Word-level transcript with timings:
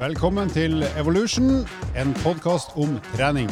Velkommen 0.00 0.48
til 0.48 0.80
Evolution, 0.96 1.66
en 1.92 2.14
podkast 2.22 2.70
om 2.80 2.94
trening. 3.10 3.50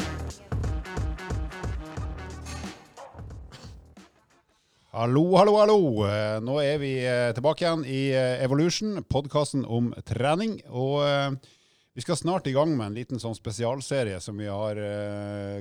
Hallo, 4.96 5.26
hallo, 5.36 5.58
hallo. 5.60 5.76
Eh, 6.08 6.38
Nå 6.40 6.54
er 6.62 6.78
vi 6.80 6.94
eh, 7.04 7.34
tilbake 7.36 7.66
igjen 7.66 7.82
i 7.84 7.98
eh, 8.16 8.40
Evolution, 8.46 9.02
podkasten 9.04 9.66
om 9.68 9.90
trening. 10.08 10.54
Og 10.72 11.04
vi 11.92 12.06
skal 12.06 12.16
snart 12.16 12.48
i 12.48 12.54
gang 12.56 12.72
med 12.78 12.86
en 12.86 12.96
liten 12.96 13.20
sånn 13.20 13.36
spesialserie 13.36 14.16
som 14.24 14.40
vi 14.40 14.48
har 14.48 14.80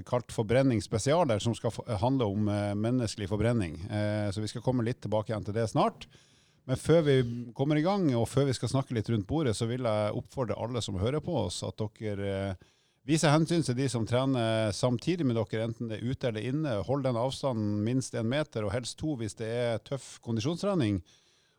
kalt 0.07 0.31
Forbrenning 0.31 0.79
spesialer, 0.79 1.43
som 1.43 1.57
skal 1.57 1.75
handle 1.99 2.31
om 2.31 2.47
menneskelig 2.79 3.27
forbrenning. 3.27 3.75
Så 4.31 4.39
vi 4.39 4.47
skal 4.53 4.63
komme 4.63 4.87
litt 4.87 5.03
tilbake 5.03 5.33
igjen 5.33 5.49
til 5.49 5.59
det 5.59 5.67
snart. 5.73 6.07
Men 6.67 6.79
før 6.79 7.03
vi 7.05 7.17
kommer 7.55 7.79
i 7.79 7.83
gang, 7.85 8.09
og 8.19 8.27
før 8.27 8.49
vi 8.49 8.55
skal 8.57 8.71
snakke 8.73 8.95
litt 8.97 9.07
rundt 9.09 9.27
bordet, 9.27 9.55
så 9.55 9.69
vil 9.69 9.87
jeg 9.87 10.15
oppfordre 10.19 10.57
alle 10.59 10.81
som 10.83 10.99
hører 10.99 11.23
på 11.23 11.35
oss, 11.45 11.61
at 11.63 11.79
dere 11.79 12.31
eh, 12.51 12.65
viser 13.07 13.31
hensyn 13.31 13.63
til 13.63 13.77
de 13.77 13.87
som 13.87 14.03
trener 14.07 14.73
samtidig 14.75 15.23
med 15.23 15.39
dere, 15.39 15.69
enten 15.69 15.87
det 15.87 16.01
er 16.01 16.11
ute 16.11 16.27
eller 16.27 16.49
inne. 16.49 16.73
Hold 16.89 17.05
den 17.07 17.19
avstanden 17.19 17.79
minst 17.85 18.17
én 18.19 18.27
meter, 18.27 18.67
og 18.67 18.75
helst 18.75 18.97
to 18.99 19.15
hvis 19.15 19.39
det 19.39 19.47
er 19.47 19.79
tøff 19.87 20.17
kondisjonstrening. 20.27 20.99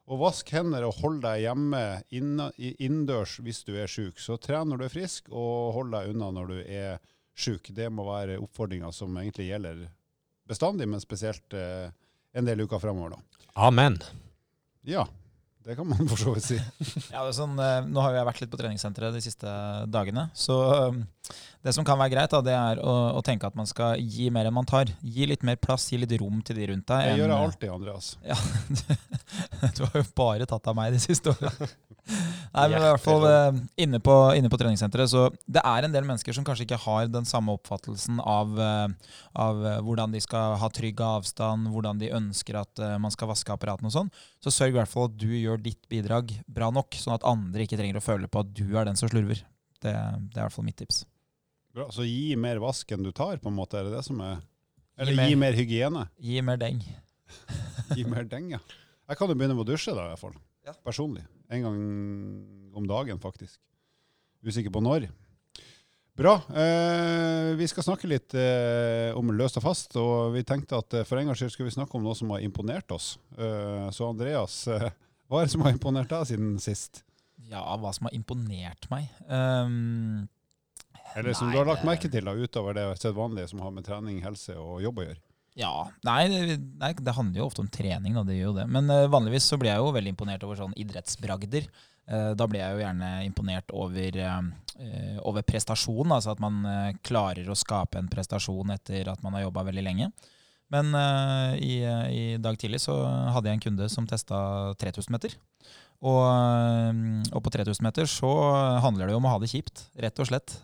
Og 0.09 0.21
vask 0.23 0.53
hender 0.53 0.85
og 0.89 1.01
hold 1.01 1.23
deg 1.25 1.47
hjemme 1.47 1.83
innendørs 2.13 3.39
hvis 3.45 3.65
du 3.65 3.75
er 3.81 3.89
syk. 3.89 4.21
Så 4.21 4.37
tren 4.41 4.69
når 4.69 4.81
du 4.81 4.87
er 4.87 4.93
frisk, 4.93 5.33
og 5.33 5.73
hold 5.77 5.93
deg 5.97 6.13
unna 6.13 6.31
når 6.37 6.53
du 6.53 6.61
er 6.63 7.01
syk. 7.39 7.73
Det 7.77 7.89
må 7.93 8.05
være 8.09 8.41
oppfordringa 8.45 8.93
som 8.93 9.17
egentlig 9.17 9.49
gjelder 9.51 9.85
bestandig, 10.49 10.89
men 10.89 11.01
spesielt 11.01 11.57
eh, 11.57 11.89
en 12.37 12.49
del 12.49 12.65
uker 12.65 12.81
fremover. 12.81 13.17
Da. 13.17 13.45
Amen. 13.69 14.01
Ja, 14.87 15.07
det 15.69 15.77
kan 15.77 15.89
man 15.89 16.09
for 16.13 16.17
så 16.17 16.33
vidt 16.33 16.47
si. 16.47 16.59
Ja, 17.15 17.25
det 17.27 17.35
sånn, 17.37 17.59
eh, 17.61 17.83
nå 17.85 18.01
har 18.01 18.15
jeg 18.17 18.29
vært 18.31 18.43
litt 18.43 18.53
på 18.53 18.61
treningssenteret 18.61 19.13
de 19.13 19.21
siste 19.21 19.51
dagene. 19.93 20.29
Så 20.33 20.57
eh, 20.73 21.01
det 21.67 21.75
som 21.77 21.85
kan 21.85 21.99
være 22.01 22.15
greit, 22.15 22.33
da, 22.33 22.41
det 22.47 22.55
er 22.57 22.81
å, 22.81 22.95
å 23.19 23.23
tenke 23.27 23.51
at 23.51 23.59
man 23.59 23.69
skal 23.69 24.01
gi 24.01 24.31
mer 24.33 24.49
enn 24.49 24.57
man 24.57 24.69
tar. 24.69 24.89
Gi 25.03 25.29
litt 25.29 25.45
mer 25.45 25.59
plass, 25.61 25.91
gi 25.93 26.01
litt 26.01 26.15
rom 26.23 26.41
til 26.41 26.57
de 26.57 26.71
rundt 26.71 26.89
deg. 26.89 27.11
Det 27.11 27.19
gjør 27.21 27.35
jeg 27.35 27.49
alltid, 27.51 27.75
Andreas. 27.75 28.11
Ja, 28.25 28.39
du 29.77 29.85
har 29.85 30.01
jo 30.01 30.07
bare 30.17 30.49
tatt 30.49 30.73
av 30.73 30.79
meg 30.79 30.97
de 30.97 31.03
siste 31.05 31.35
åra. 31.35 31.53
Nei, 32.09 32.65
men 32.71 32.79
i 32.79 32.81
hvert 32.81 33.03
fall 33.05 33.25
eh, 33.29 33.59
inne 33.85 34.01
på, 34.03 34.15
inne 34.39 34.49
på 34.51 34.59
treningssenteret, 34.61 35.11
så 35.13 35.27
det 35.45 35.61
er 35.61 35.85
en 35.85 35.93
del 35.95 36.07
mennesker 36.09 36.35
som 36.37 36.47
kanskje 36.47 36.65
ikke 36.65 36.81
har 36.87 37.11
den 37.13 37.29
samme 37.29 37.53
oppfattelsen 37.59 38.23
av, 38.25 38.55
eh, 38.65 39.13
av 39.37 39.61
eh, 39.69 39.77
hvordan 39.85 40.15
de 40.17 40.23
skal 40.25 40.57
ha 40.63 40.71
trygg 40.73 41.03
avstand, 41.05 41.69
hvordan 41.75 42.01
de 42.01 42.11
ønsker 42.17 42.57
at 42.63 42.83
man 43.03 43.13
skal 43.15 43.31
vaske 43.31 43.53
apparatene 43.53 43.91
og 43.91 43.95
sånn. 43.95 44.11
Så 44.45 44.55
sørg 44.55 44.73
i 44.73 44.79
hvert 44.81 44.91
fall 44.93 45.11
at 45.11 45.19
du 45.21 45.29
gjør 45.29 45.61
ditt 45.63 45.85
bidrag 45.93 46.33
bra 46.49 46.71
nok, 46.75 46.97
sånn 46.97 47.19
at 47.19 47.29
andre 47.29 47.67
ikke 47.67 47.79
trenger 47.81 48.01
å 48.01 48.05
føle 48.05 48.31
på 48.31 48.43
at 48.43 48.53
du 48.57 48.67
er 48.73 48.89
den 48.89 48.99
som 48.99 49.13
slurver. 49.13 49.45
Det, 49.79 49.93
det 49.93 50.41
er 50.41 50.43
i 50.43 50.47
hvert 50.47 50.57
fall 50.57 50.67
mitt 50.67 50.81
tips. 50.81 51.05
Bra. 51.77 51.91
Så 51.95 52.09
gi 52.09 52.33
mer 52.41 52.59
vask 52.65 52.91
enn 52.97 53.05
du 53.05 53.13
tar, 53.15 53.37
på 53.43 53.53
en 53.53 53.59
måte, 53.61 53.79
er 53.79 53.87
det 53.87 53.99
det 53.99 54.05
som 54.09 54.19
er 54.25 54.41
Eller 54.99 55.15
mer. 55.15 55.29
gi 55.29 55.39
mer 55.39 55.59
hygiene. 55.61 56.09
Gi 56.19 56.41
mer 56.43 56.59
deng. 56.59 56.81
Gi 57.95 58.09
mer 58.09 58.25
deng, 58.27 58.55
ja. 58.57 58.63
Jeg 59.09 59.17
kan 59.21 59.31
jo 59.31 59.37
begynne 59.37 59.55
med 59.57 59.65
å 59.69 59.71
dusje, 59.71 59.93
da, 59.95 60.09
i 60.09 60.13
hvert 60.15 60.21
fall. 60.21 60.35
Ja. 60.69 60.75
Personlig. 60.85 61.25
En 61.49 61.63
gang 61.65 61.81
om 62.77 62.87
dagen, 62.89 63.21
faktisk. 63.21 63.57
Usikker 64.45 64.71
på 64.71 64.83
når. 64.85 65.09
Bra. 66.19 66.35
Eh, 66.51 67.55
vi 67.57 67.69
skal 67.71 67.87
snakke 67.87 68.09
litt 68.11 68.35
eh, 68.35 69.15
om 69.17 69.31
løst 69.39 69.61
og 69.61 69.65
fast, 69.65 69.95
og 69.97 70.35
vi 70.35 70.43
tenkte 70.47 70.81
at 70.83 70.97
eh, 70.99 71.07
for 71.07 71.21
en 71.21 71.31
gangs 71.31 71.41
skyld 71.41 71.55
skulle 71.55 71.71
vi 71.71 71.77
snakke 71.77 71.95
om 71.97 72.03
noe 72.05 72.17
som 72.19 72.33
har 72.35 72.43
imponert 72.45 72.91
oss. 72.93 73.13
Eh, 73.39 73.87
så 73.95 74.11
Andreas, 74.11 74.61
eh, 74.67 74.91
hva 75.31 75.41
er 75.41 75.49
det 75.49 75.55
som 75.55 75.63
har 75.65 75.77
imponert 75.77 76.11
deg 76.11 76.27
siden 76.33 76.57
sist? 76.63 77.05
Ja, 77.49 77.63
hva 77.79 77.95
som 77.95 78.11
har 78.11 78.17
imponert 78.19 78.91
meg? 78.91 79.07
Um, 79.31 80.27
Eller 81.15 81.39
som 81.39 81.49
Nei, 81.49 81.55
du 81.55 81.63
har 81.63 81.71
lagt 81.71 81.87
merke 81.87 82.11
til 82.13 82.27
da, 82.27 82.35
utover 82.35 82.77
det 82.77 82.89
sedvanlige 83.01 83.55
som 83.55 83.63
har 83.65 83.73
med 83.73 83.87
trening, 83.87 84.19
helse 84.27 84.59
og 84.59 84.83
jobb 84.85 85.01
å 85.01 85.07
gjøre? 85.07 85.23
Ja, 85.59 85.89
nei 86.07 86.29
det, 86.31 86.57
nei, 86.79 86.93
det 86.95 87.15
handler 87.17 87.43
jo 87.43 87.49
ofte 87.49 87.65
om 87.65 87.71
trening, 87.73 88.15
da, 88.15 88.23
det 88.27 88.37
gjør 88.37 88.53
jo 88.53 88.57
det. 88.61 88.67
Men 88.71 88.91
uh, 88.93 89.09
vanligvis 89.11 89.49
så 89.51 89.59
blir 89.59 89.73
jeg 89.73 89.83
jo 89.83 89.95
veldig 89.97 90.15
imponert 90.15 90.45
over 90.47 90.61
sånn 90.61 90.77
idrettsbragder. 90.79 91.67
Uh, 92.09 92.33
da 92.39 92.47
blir 92.47 92.63
jeg 92.63 92.77
jo 92.77 92.83
gjerne 92.85 93.11
imponert 93.27 93.75
over, 93.75 94.19
uh, 94.23 95.17
over 95.27 95.47
prestasjon, 95.47 96.15
altså 96.15 96.37
at 96.37 96.43
man 96.43 96.63
klarer 97.07 97.51
å 97.51 97.59
skape 97.59 97.99
en 97.99 98.11
prestasjon 98.13 98.71
etter 98.77 99.11
at 99.11 99.25
man 99.25 99.35
har 99.35 99.49
jobba 99.49 99.67
veldig 99.73 99.87
lenge. 99.89 100.13
Men 100.69 100.93
i, 101.65 101.79
i 101.81 102.25
dag 102.45 102.59
tidlig 102.61 102.83
så 102.83 102.93
hadde 103.33 103.49
jeg 103.49 103.57
en 103.57 103.63
kunde 103.65 103.87
som 103.89 104.05
testa 104.07 104.37
3000 104.77 105.15
meter. 105.15 105.33
Og, 106.05 106.21
og 107.33 107.41
på 107.41 107.53
3000 107.55 107.87
meter 107.87 108.11
så 108.13 108.29
handler 108.85 109.09
det 109.09 109.17
jo 109.17 109.23
om 109.23 109.31
å 109.31 109.33
ha 109.33 109.41
det 109.41 109.49
kjipt, 109.49 109.87
rett 109.97 110.21
og 110.21 110.29
slett. 110.29 110.59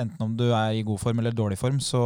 Enten 0.00 0.24
om 0.24 0.34
du 0.38 0.46
er 0.48 0.78
i 0.78 0.84
god 0.86 1.00
form 1.02 1.20
eller 1.20 1.34
dårlig 1.36 1.58
form, 1.60 1.80
så, 1.84 2.00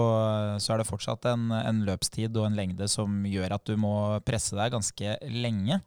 så 0.62 0.74
er 0.74 0.80
det 0.80 0.88
fortsatt 0.88 1.26
en, 1.30 1.50
en 1.54 1.82
løpstid 1.86 2.34
og 2.40 2.48
en 2.48 2.58
lengde 2.58 2.88
som 2.90 3.22
gjør 3.28 3.56
at 3.56 3.66
du 3.68 3.76
må 3.80 3.94
presse 4.26 4.56
deg 4.58 4.74
ganske 4.74 5.18
lenge, 5.30 5.80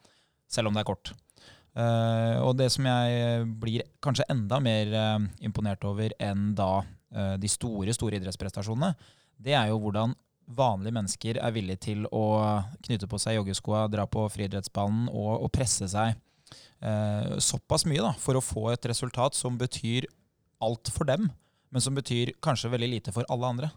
selv 0.51 0.69
om 0.69 0.78
det 0.78 0.84
er 0.84 0.91
kort. 0.91 1.13
Uh, 1.78 2.41
og 2.41 2.56
det 2.57 2.72
som 2.73 2.88
jeg 2.90 3.44
blir 3.62 3.84
kanskje 4.01 4.25
enda 4.34 4.57
mer 4.63 4.94
uh, 4.97 5.25
imponert 5.46 5.84
over 5.85 6.16
enn 6.17 6.56
da 6.57 6.79
uh, 6.81 7.35
de 7.38 7.51
store, 7.51 7.94
store 7.94 8.17
idrettsprestasjonene, 8.17 8.96
det 9.38 9.53
er 9.53 9.69
jo 9.69 9.78
hvordan 9.84 10.16
vanlige 10.57 10.96
mennesker 10.96 11.38
er 11.44 11.53
villige 11.53 11.84
til 11.90 12.07
å 12.09 12.23
knytte 12.88 13.09
på 13.12 13.19
seg 13.22 13.38
joggeskoa, 13.38 13.84
dra 13.94 14.07
på 14.09 14.23
friidrettsbanen 14.31 15.12
og, 15.12 15.34
og 15.44 15.51
presse 15.53 15.90
seg 15.91 16.16
såpass 17.41 17.88
mye 17.90 18.03
da, 18.06 18.12
for 18.22 18.38
å 18.38 18.41
få 18.46 18.67
et 18.69 18.85
resultat 18.88 19.35
som 19.35 19.56
betyr 19.57 20.06
alt 20.63 20.91
for 20.94 21.09
dem, 21.09 21.25
men 21.73 21.83
som 21.83 21.97
betyr 21.97 22.35
kanskje 22.44 22.72
veldig 22.73 22.89
lite 22.95 23.13
for 23.16 23.28
alle 23.33 23.51
andre. 23.51 23.69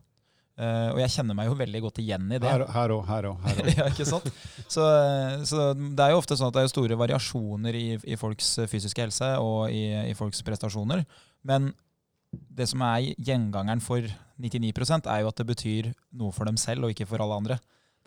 Uh, 0.60 0.92
og 0.92 0.98
jeg 1.00 1.12
kjenner 1.14 1.36
meg 1.38 1.48
jo 1.48 1.54
veldig 1.56 1.80
godt 1.86 1.98
igjen 2.02 2.26
i 2.34 2.38
det. 2.42 2.48
Her 2.50 2.64
og 2.66 2.72
her 2.74 2.92
òg, 2.92 3.04
her 3.08 3.28
òg. 3.30 3.44
Ja, 3.78 3.86
ikke 3.88 4.04
sant? 4.08 4.26
Så, 4.68 4.84
så 5.48 5.70
det 5.72 6.04
er 6.04 6.12
jo 6.12 6.20
ofte 6.20 6.36
sånn 6.36 6.50
at 6.50 6.58
det 6.58 6.66
er 6.66 6.72
store 6.72 6.98
variasjoner 7.00 7.78
i, 7.78 7.86
i 8.04 8.18
folks 8.20 8.58
fysiske 8.68 9.06
helse 9.06 9.30
og 9.40 9.72
i, 9.72 9.86
i 10.10 10.16
folks 10.18 10.42
prestasjoner. 10.44 11.06
Men 11.48 11.70
det 12.30 12.68
som 12.70 12.84
er 12.86 13.08
gjengangeren 13.16 13.80
for 13.82 14.04
99% 14.40 15.08
er 15.10 15.24
jo 15.24 15.30
at 15.30 15.40
det 15.40 15.48
betyr 15.48 15.90
noe 16.20 16.34
for 16.34 16.48
dem 16.48 16.60
selv 16.60 16.86
og 16.86 16.94
ikke 16.94 17.08
for 17.08 17.24
alle 17.24 17.40
andre. 17.40 17.58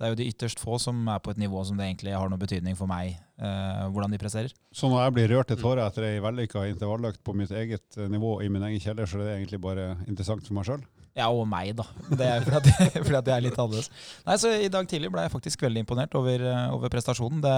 Det 0.03 0.09
er 0.09 0.17
jo 0.17 0.19
de 0.19 0.25
ytterst 0.27 0.59
få 0.59 0.75
som 0.83 0.97
er 1.07 1.21
på 1.23 1.31
et 1.31 1.37
nivå 1.39 1.61
som 1.63 1.77
det 1.79 1.85
egentlig 1.87 2.11
har 2.11 2.27
noe 2.27 2.41
betydning 2.41 2.75
for 2.75 2.91
meg, 2.91 3.13
eh, 3.39 3.83
hvordan 3.87 4.11
de 4.11 4.17
presserer. 4.19 4.51
Så 4.75 4.89
når 4.91 5.05
jeg 5.05 5.13
blir 5.15 5.31
rørt 5.31 5.47
til 5.47 5.61
tårer 5.61 5.79
etter 5.85 6.09
ei 6.09 6.17
vellykka 6.19 6.65
intervalløkt 6.67 7.21
på 7.23 7.35
mitt 7.39 7.53
eget 7.55 7.95
eh, 7.95 8.09
nivå 8.11 8.33
i 8.43 8.49
min 8.51 8.65
egen 8.67 8.83
kjeller, 8.83 9.07
så 9.07 9.15
er 9.15 9.23
det 9.23 9.37
egentlig 9.37 9.61
bare 9.63 9.93
interessant 10.03 10.43
for 10.43 10.57
meg 10.57 10.67
sjøl. 10.67 10.83
Ja, 11.15 11.29
og 11.31 11.45
meg, 11.47 11.71
da. 11.77 11.85
Det 12.19 12.27
er 12.27 12.43
fordi 12.43 12.59
at, 12.59 12.67
jeg, 12.73 13.05
fordi 13.05 13.17
at 13.21 13.31
jeg 13.31 13.35
er 13.37 13.45
litt 13.45 13.61
annerledes. 13.63 13.89
Nei, 14.27 14.37
så 14.43 14.51
I 14.65 14.69
dag 14.75 14.91
tidlig 14.91 15.13
ble 15.13 15.23
jeg 15.23 15.33
faktisk 15.37 15.63
veldig 15.63 15.85
imponert 15.85 16.19
over, 16.19 16.45
eh, 16.51 16.67
over 16.75 16.91
prestasjonen. 16.91 17.39
Det, 17.47 17.55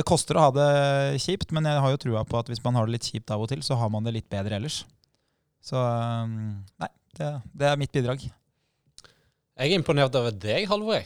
det 0.00 0.06
koster 0.08 0.40
å 0.40 0.46
ha 0.46 0.56
det 0.56 0.70
kjipt, 1.26 1.52
men 1.52 1.68
jeg 1.68 1.84
har 1.84 1.92
jo 1.92 2.00
trua 2.06 2.24
på 2.24 2.40
at 2.40 2.48
hvis 2.48 2.64
man 2.64 2.80
har 2.80 2.88
det 2.88 2.96
litt 2.96 3.12
kjipt 3.12 3.36
av 3.36 3.44
og 3.44 3.52
til, 3.52 3.60
så 3.66 3.76
har 3.76 3.92
man 3.92 4.08
det 4.08 4.16
litt 4.16 4.30
bedre 4.32 4.56
ellers. 4.56 4.86
Så 5.68 5.76
eh, 5.84 6.36
nei, 6.80 6.92
det, 7.20 7.32
det 7.52 7.68
er 7.74 7.82
mitt 7.84 7.92
bidrag. 7.92 8.24
Jeg 9.58 9.72
er 9.72 9.80
imponert 9.80 10.14
over 10.14 10.30
deg, 10.38 10.68
Halvor. 10.70 11.02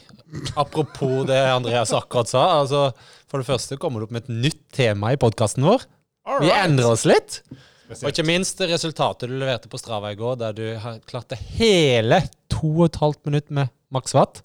Apropos 0.61 1.23
det 1.25 1.39
Andreas 1.49 1.89
akkurat 1.97 2.29
sa. 2.29 2.43
Altså, 2.59 2.83
for 3.25 3.41
det 3.41 3.47
første 3.47 3.79
kommer 3.81 3.97
du 3.97 4.05
opp 4.05 4.13
med 4.13 4.27
et 4.27 4.35
nytt 4.45 4.61
tema 4.77 5.09
i 5.15 5.17
podkasten 5.17 5.65
vår. 5.65 5.87
Vi 6.43 6.51
endrer 6.53 6.91
oss 6.93 7.07
litt. 7.09 7.39
Og 7.97 8.05
ikke 8.11 8.25
minst 8.27 8.61
resultatet 8.61 9.31
du 9.31 9.35
leverte 9.41 9.71
på 9.71 9.79
Strava 9.81 10.13
i 10.13 10.19
går, 10.19 10.37
der 10.43 10.53
du 10.57 10.63
klarte 11.09 11.37
hele 11.57 12.21
2,5 12.53 13.17
minutt 13.25 13.49
med 13.49 13.73
maks 13.93 14.13
watt. 14.13 14.43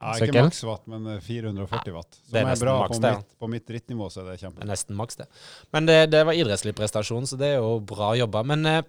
Ja, 0.00 0.16
ikke 0.16 0.46
maks 0.48 0.64
watt, 0.66 0.82
men 0.90 1.04
eh, 1.12 1.20
440 1.22 1.94
watt. 1.94 2.16
Som 2.16 2.32
det 2.32 2.40
er 2.40 2.48
er, 2.56 2.58
bra 2.64 2.78
maks 2.80 2.96
på 2.98 3.04
mitt, 3.04 3.28
på 3.44 3.50
mitt 3.52 3.68
drittnivå, 3.68 4.08
så 4.10 4.24
er 4.24 4.32
det 4.32 4.40
kjempe. 4.40 4.58
Det 4.58 4.66
er 4.66 4.72
nesten 4.72 4.98
maks, 4.98 5.20
det. 5.20 5.28
Men 5.76 5.86
det, 5.86 5.98
det 6.16 6.24
var 6.26 6.40
idrettslig 6.40 6.74
prestasjon, 6.80 7.28
så 7.28 7.38
det 7.38 7.52
er 7.52 7.60
jo 7.60 7.76
bra 7.86 8.10
jobba. 8.18 8.42
Men 8.48 8.66
eh, 8.66 8.80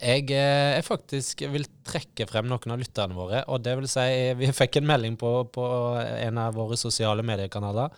jeg, 0.00 0.26
er 0.34 0.84
faktisk 0.86 1.44
vil 1.52 1.66
trekke 1.86 2.26
frem 2.30 2.48
noen 2.50 2.74
av 2.74 2.80
lytterne 2.80 3.16
våre. 3.16 3.44
Og 3.52 3.62
det 3.64 3.76
vil 3.78 3.88
si, 3.90 4.08
vi 4.38 4.50
fikk 4.54 4.80
en 4.80 4.88
melding 4.88 5.16
på, 5.20 5.32
på 5.54 5.64
en 6.00 6.40
av 6.42 6.56
våre 6.58 6.78
sosiale 6.80 7.24
mediekanaler 7.26 7.94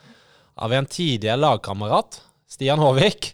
av 0.56 0.72
en 0.72 0.88
tidligere 0.88 1.40
lagkamerat, 1.40 2.20
Stian 2.48 2.80
Håvik. 2.80 3.32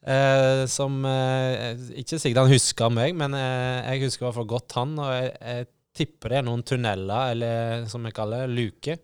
Eh, 0.00 0.64
som 0.72 1.02
eh, 1.04 1.76
Ikke 2.00 2.16
sikkert 2.16 2.46
han 2.46 2.54
husker 2.54 2.92
meg, 2.94 3.12
men 3.20 3.36
eh, 3.36 3.84
jeg 3.84 4.06
husker 4.06 4.24
i 4.24 4.26
hvert 4.28 4.38
fall 4.38 4.50
godt 4.54 4.76
han. 4.78 4.96
Og 4.96 5.12
jeg, 5.12 5.32
jeg 5.44 5.70
tipper 6.00 6.32
det 6.32 6.40
er 6.40 6.46
noen 6.46 6.64
tunneler, 6.66 7.34
eller 7.34 7.88
som 7.90 8.06
vi 8.06 8.14
kaller 8.16 8.48
luke, 8.50 8.96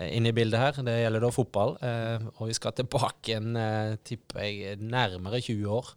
inni 0.00 0.20
inne 0.20 0.30
i 0.30 0.36
bildet 0.36 0.62
her. 0.62 0.78
Det 0.86 0.96
gjelder 1.02 1.26
da 1.26 1.32
fotball. 1.34 1.74
Eh, 1.84 2.28
og 2.38 2.48
vi 2.48 2.56
skal 2.56 2.76
tilbake 2.78 3.36
en, 3.36 3.56
eh, 3.56 3.96
tipper 4.06 4.46
jeg, 4.46 4.78
nærmere 4.80 5.42
20 5.42 5.66
år. 5.80 5.92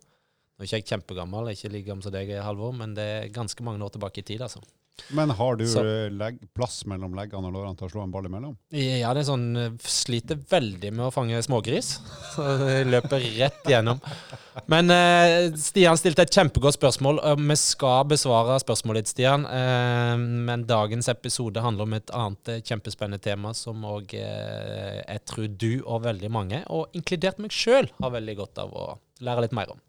Nå 0.64 0.68
er 0.70 0.70
ikke 0.70 0.80
jeg 0.80 0.92
kjempegammel, 0.94 1.50
ikke 1.52 1.74
like 1.74 1.88
gammel 1.90 2.06
som 2.06 2.14
deg, 2.16 2.30
Halvor, 2.40 2.72
men 2.80 2.96
det 2.96 3.10
er 3.18 3.34
ganske 3.36 3.66
mange 3.68 3.84
år 3.84 3.92
tilbake 3.92 4.24
i 4.24 4.28
tid, 4.32 4.46
altså. 4.46 4.62
Men 5.10 5.30
har 5.34 5.56
du 5.58 5.64
eh, 5.66 6.12
legg, 6.14 6.38
plass 6.54 6.84
mellom 6.86 7.16
leggene 7.18 7.50
og 7.50 7.56
lårene 7.56 7.78
til 7.78 7.88
å 7.88 7.92
slå 7.92 8.04
en 8.04 8.12
ball 8.14 8.28
imellom? 8.30 8.54
Ja, 8.78 9.10
det 9.16 9.24
er 9.24 9.26
sånn 9.26 9.48
eh, 9.58 9.72
Sliter 9.90 10.38
veldig 10.38 10.92
med 10.94 11.08
å 11.08 11.14
fange 11.14 11.40
smågris. 11.44 11.96
Så 12.36 12.46
jeg 12.70 12.86
løper 12.92 13.26
rett 13.40 13.72
gjennom. 13.74 14.02
Men 14.70 14.94
eh, 14.94 15.50
Stian 15.60 15.98
stilte 15.98 16.28
et 16.28 16.34
kjempegodt 16.38 16.78
spørsmål. 16.78 17.24
Vi 17.42 17.58
skal 17.60 18.06
besvare 18.12 18.60
spørsmålet 18.62 19.08
ditt, 19.08 19.14
Stian. 19.16 19.48
Eh, 19.50 20.14
men 20.22 20.68
dagens 20.70 21.10
episode 21.12 21.66
handler 21.66 21.90
om 21.90 21.98
et 21.98 22.14
annet 22.14 22.54
eh, 22.54 22.62
kjempespennende 22.62 23.24
tema 23.24 23.56
som 23.58 23.82
òg 23.90 24.14
eh, 24.20 25.02
jeg 25.02 25.26
tror 25.30 25.50
du 25.50 25.72
og 25.82 26.06
veldig 26.06 26.30
mange, 26.34 26.62
og 26.70 26.94
inkludert 26.94 27.42
meg 27.42 27.54
sjøl, 27.54 27.90
har 27.98 28.14
veldig 28.14 28.38
godt 28.44 28.62
av 28.62 28.78
å 28.78 28.86
lære 29.26 29.48
litt 29.48 29.58
mer 29.58 29.74
om. 29.74 29.82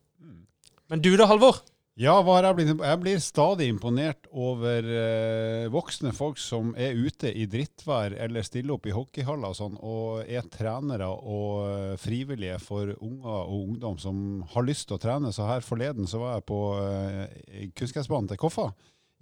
Men 0.92 1.00
du 1.00 1.14
da, 1.16 1.28
Halvor? 1.30 1.62
Ja, 1.94 2.16
jeg 2.18 2.56
blitt? 2.58 2.70
Jeg 2.82 2.98
blir 2.98 3.20
stadig 3.22 3.68
imponert 3.70 4.26
over 4.34 4.82
eh, 4.82 5.66
voksne 5.70 6.10
folk 6.12 6.40
som 6.42 6.72
er 6.74 6.96
ute 6.98 7.30
i 7.30 7.44
drittvær 7.46 8.16
eller 8.24 8.42
stiller 8.42 8.74
opp 8.74 8.88
i 8.90 8.94
hockeyhaller 8.96 9.54
og 9.54 9.58
sånn, 9.60 9.76
og 9.78 10.24
er 10.26 10.48
trenere 10.50 11.06
og 11.06 11.60
eh, 11.68 11.92
frivillige 12.02 12.58
for 12.64 12.90
unger 12.96 13.36
og 13.44 13.60
ungdom 13.60 14.00
som 14.02 14.18
har 14.56 14.66
lyst 14.66 14.88
til 14.90 14.98
å 14.98 15.02
trene. 15.04 15.30
Så 15.32 15.46
her 15.46 15.62
forleden 15.62 16.10
så 16.10 16.18
var 16.24 16.34
jeg 16.34 16.46
på 16.50 16.60
eh, 16.82 17.70
kunstgressbanen 17.78 18.32
til 18.32 18.42
Koffa 18.42 18.72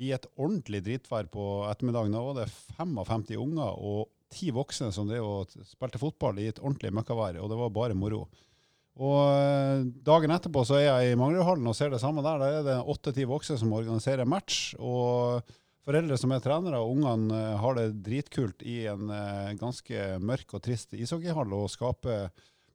i 0.01 0.15
et 0.17 0.25
ordentlig 0.33 0.81
drittvær 0.89 1.29
på 1.31 1.51
ettermiddagen. 1.69 2.17
Da 2.17 2.25
var 2.25 2.41
det 2.41 2.49
55 2.81 3.37
unger 3.37 3.77
og 3.77 4.09
ti 4.33 4.49
voksne 4.49 4.89
som 4.97 5.13
drev 5.13 5.29
og 5.29 5.69
spilte 5.69 6.01
fotball 6.01 6.41
i 6.41 6.49
et 6.49 6.63
ordentlig 6.65 6.95
møkkavær, 6.97 7.37
og 7.37 7.53
det 7.53 7.61
var 7.61 7.77
bare 7.77 7.99
moro. 8.01 8.25
Og 9.01 9.21
eh, 9.25 9.87
dagen 10.05 10.35
etterpå 10.35 10.67
så 10.69 10.77
er 10.77 10.85
jeg 10.85 11.13
i 11.13 11.19
Manglerudhallen 11.19 11.69
og 11.71 11.77
ser 11.77 11.93
det 11.95 12.03
samme 12.03 12.25
der. 12.25 12.41
Da 12.43 12.51
er 12.51 12.67
det 12.67 12.79
åtte-ti 12.93 13.25
voksne 13.29 13.57
som 13.61 13.73
organiserer 13.73 14.29
match. 14.29 14.75
Og 14.77 15.41
foreldre 15.87 16.19
som 16.21 16.35
er 16.35 16.43
trenere, 16.45 16.81
og 16.83 16.99
ungene 16.99 17.39
eh, 17.39 17.61
har 17.63 17.79
det 17.79 17.87
dritkult 18.05 18.65
i 18.69 18.83
en 18.93 19.13
eh, 19.13 19.55
ganske 19.61 20.19
mørk 20.21 20.59
og 20.59 20.65
trist 20.67 20.93
ishockeyhall 20.99 21.57
og 21.57 21.71
skaper 21.73 22.29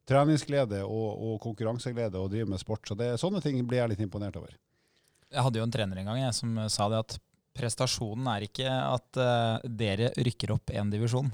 treningsglede 0.08 0.82
og, 0.88 1.08
og 1.30 1.40
konkurranseglede 1.44 2.18
og 2.18 2.32
driver 2.34 2.56
med 2.56 2.64
sport. 2.64 2.88
Så 2.88 2.98
det, 2.98 3.14
sånne 3.22 3.44
ting 3.44 3.60
blir 3.68 3.84
jeg 3.84 3.94
litt 3.94 4.04
imponert 4.08 4.40
over. 4.40 4.56
Jeg 5.28 5.44
hadde 5.44 5.60
jo 5.60 5.68
en 5.68 5.74
trener 5.76 6.00
en 6.00 6.08
gang 6.08 6.22
jeg, 6.24 6.36
som 6.38 6.54
sa 6.72 6.88
det 6.90 7.02
at 7.04 7.18
prestasjonen 7.58 8.30
er 8.32 8.46
ikke 8.46 8.70
at 8.70 9.20
uh, 9.20 9.66
dere 9.66 10.14
rykker 10.16 10.54
opp 10.56 10.72
en 10.72 10.94
divisjon. 10.94 11.28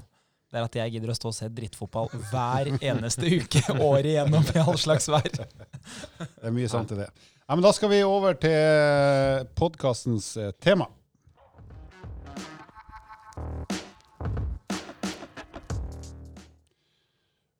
Det 0.54 0.60
er 0.60 0.66
at 0.68 0.76
jeg 0.78 0.92
gidder 0.94 1.10
å 1.10 1.14
stå 1.18 1.30
og 1.32 1.34
se 1.34 1.48
drittfotball 1.50 2.12
hver 2.30 2.68
eneste 2.78 3.26
uke 3.26 3.74
året 3.74 4.06
igjennom 4.12 4.44
i 4.54 4.60
all 4.62 4.76
slags 4.78 5.08
vær. 5.10 5.24
Det 5.26 6.44
er 6.46 6.52
mye 6.54 6.68
sant 6.70 6.92
i 6.94 6.98
det. 7.00 7.08
Ja, 7.42 7.56
men 7.56 7.64
da 7.64 7.72
skal 7.74 7.90
vi 7.90 7.98
over 8.06 8.36
til 8.38 9.48
podkastens 9.58 10.28
tema. 10.62 10.86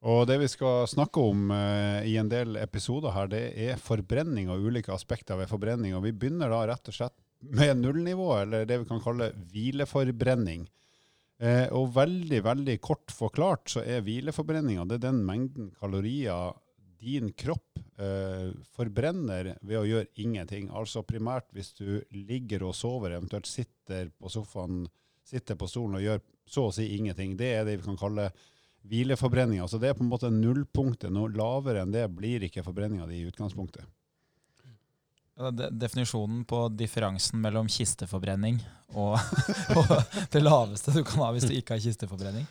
Og 0.06 0.22
det 0.30 0.38
vi 0.44 0.52
skal 0.52 0.86
snakke 0.86 1.26
om 1.32 1.50
eh, 1.50 2.06
i 2.12 2.14
en 2.22 2.30
del 2.30 2.60
episoder 2.62 3.10
her, 3.16 3.26
det 3.34 3.42
er 3.58 3.82
forbrenning 3.82 4.54
og 4.54 4.70
ulike 4.70 4.94
aspekter 4.94 5.42
ved 5.42 5.50
forbrenning. 5.50 5.98
Og 5.98 6.06
vi 6.06 6.14
begynner 6.14 6.54
da 6.54 6.62
rett 6.70 6.94
og 6.94 7.00
slett 7.00 7.18
med 7.58 7.82
nullnivå, 7.82 8.30
eller 8.44 8.70
det 8.70 8.84
vi 8.84 8.90
kan 8.94 9.02
kalle 9.02 9.32
hvileforbrenning. 9.50 10.68
Eh, 11.42 11.66
og 11.74 11.90
veldig, 11.96 12.40
veldig 12.46 12.76
kort 12.82 13.10
forklart 13.10 13.72
så 13.72 13.82
er 13.82 14.04
hvileforbrenninga 14.06 14.86
den 15.02 15.24
mengden 15.26 15.72
kalorier 15.80 16.54
din 17.04 17.32
kropp 17.36 17.80
eh, 17.98 18.52
forbrenner 18.76 19.54
ved 19.60 19.80
å 19.80 19.86
gjøre 19.88 20.12
ingenting. 20.22 20.70
Altså 20.70 21.02
primært 21.04 21.50
hvis 21.52 21.74
du 21.76 22.00
ligger 22.14 22.64
og 22.68 22.76
sover, 22.78 23.16
eventuelt 23.16 23.50
sitter 23.50 24.12
på 24.14 24.30
sofaen, 24.32 24.84
sitter 25.26 25.58
på 25.58 25.68
stolen 25.68 25.98
og 25.98 26.06
gjør 26.06 26.22
så 26.46 26.68
å 26.68 26.74
si 26.76 26.88
ingenting. 26.96 27.36
Det 27.36 27.50
er 27.58 27.66
det 27.66 27.78
vi 27.80 27.88
kan 27.88 28.00
kalle 28.00 28.30
hvileforbrenninga. 28.88 29.66
Så 29.68 29.80
det 29.80 29.90
er 29.90 29.98
på 29.98 30.04
en 30.04 30.12
måte 30.12 30.30
nullpunktet. 30.32 31.12
Noe 31.12 31.32
lavere 31.32 31.84
enn 31.84 31.92
det 31.92 32.06
blir 32.14 32.44
ikke 32.46 32.64
forbrenninga 32.64 33.08
di 33.10 33.22
i 33.22 33.28
utgangspunktet. 33.28 33.84
Definisjonen 35.34 36.44
på 36.46 36.68
differansen 36.78 37.40
mellom 37.42 37.66
kisteforbrenning 37.66 38.60
og, 38.94 39.18
og 39.78 39.94
det 40.30 40.42
laveste 40.42 40.94
du 40.94 41.02
kan 41.06 41.24
ha 41.24 41.32
hvis 41.34 41.48
du 41.48 41.54
ikke 41.56 41.74
har 41.74 41.82
kisteforbrenning. 41.82 42.46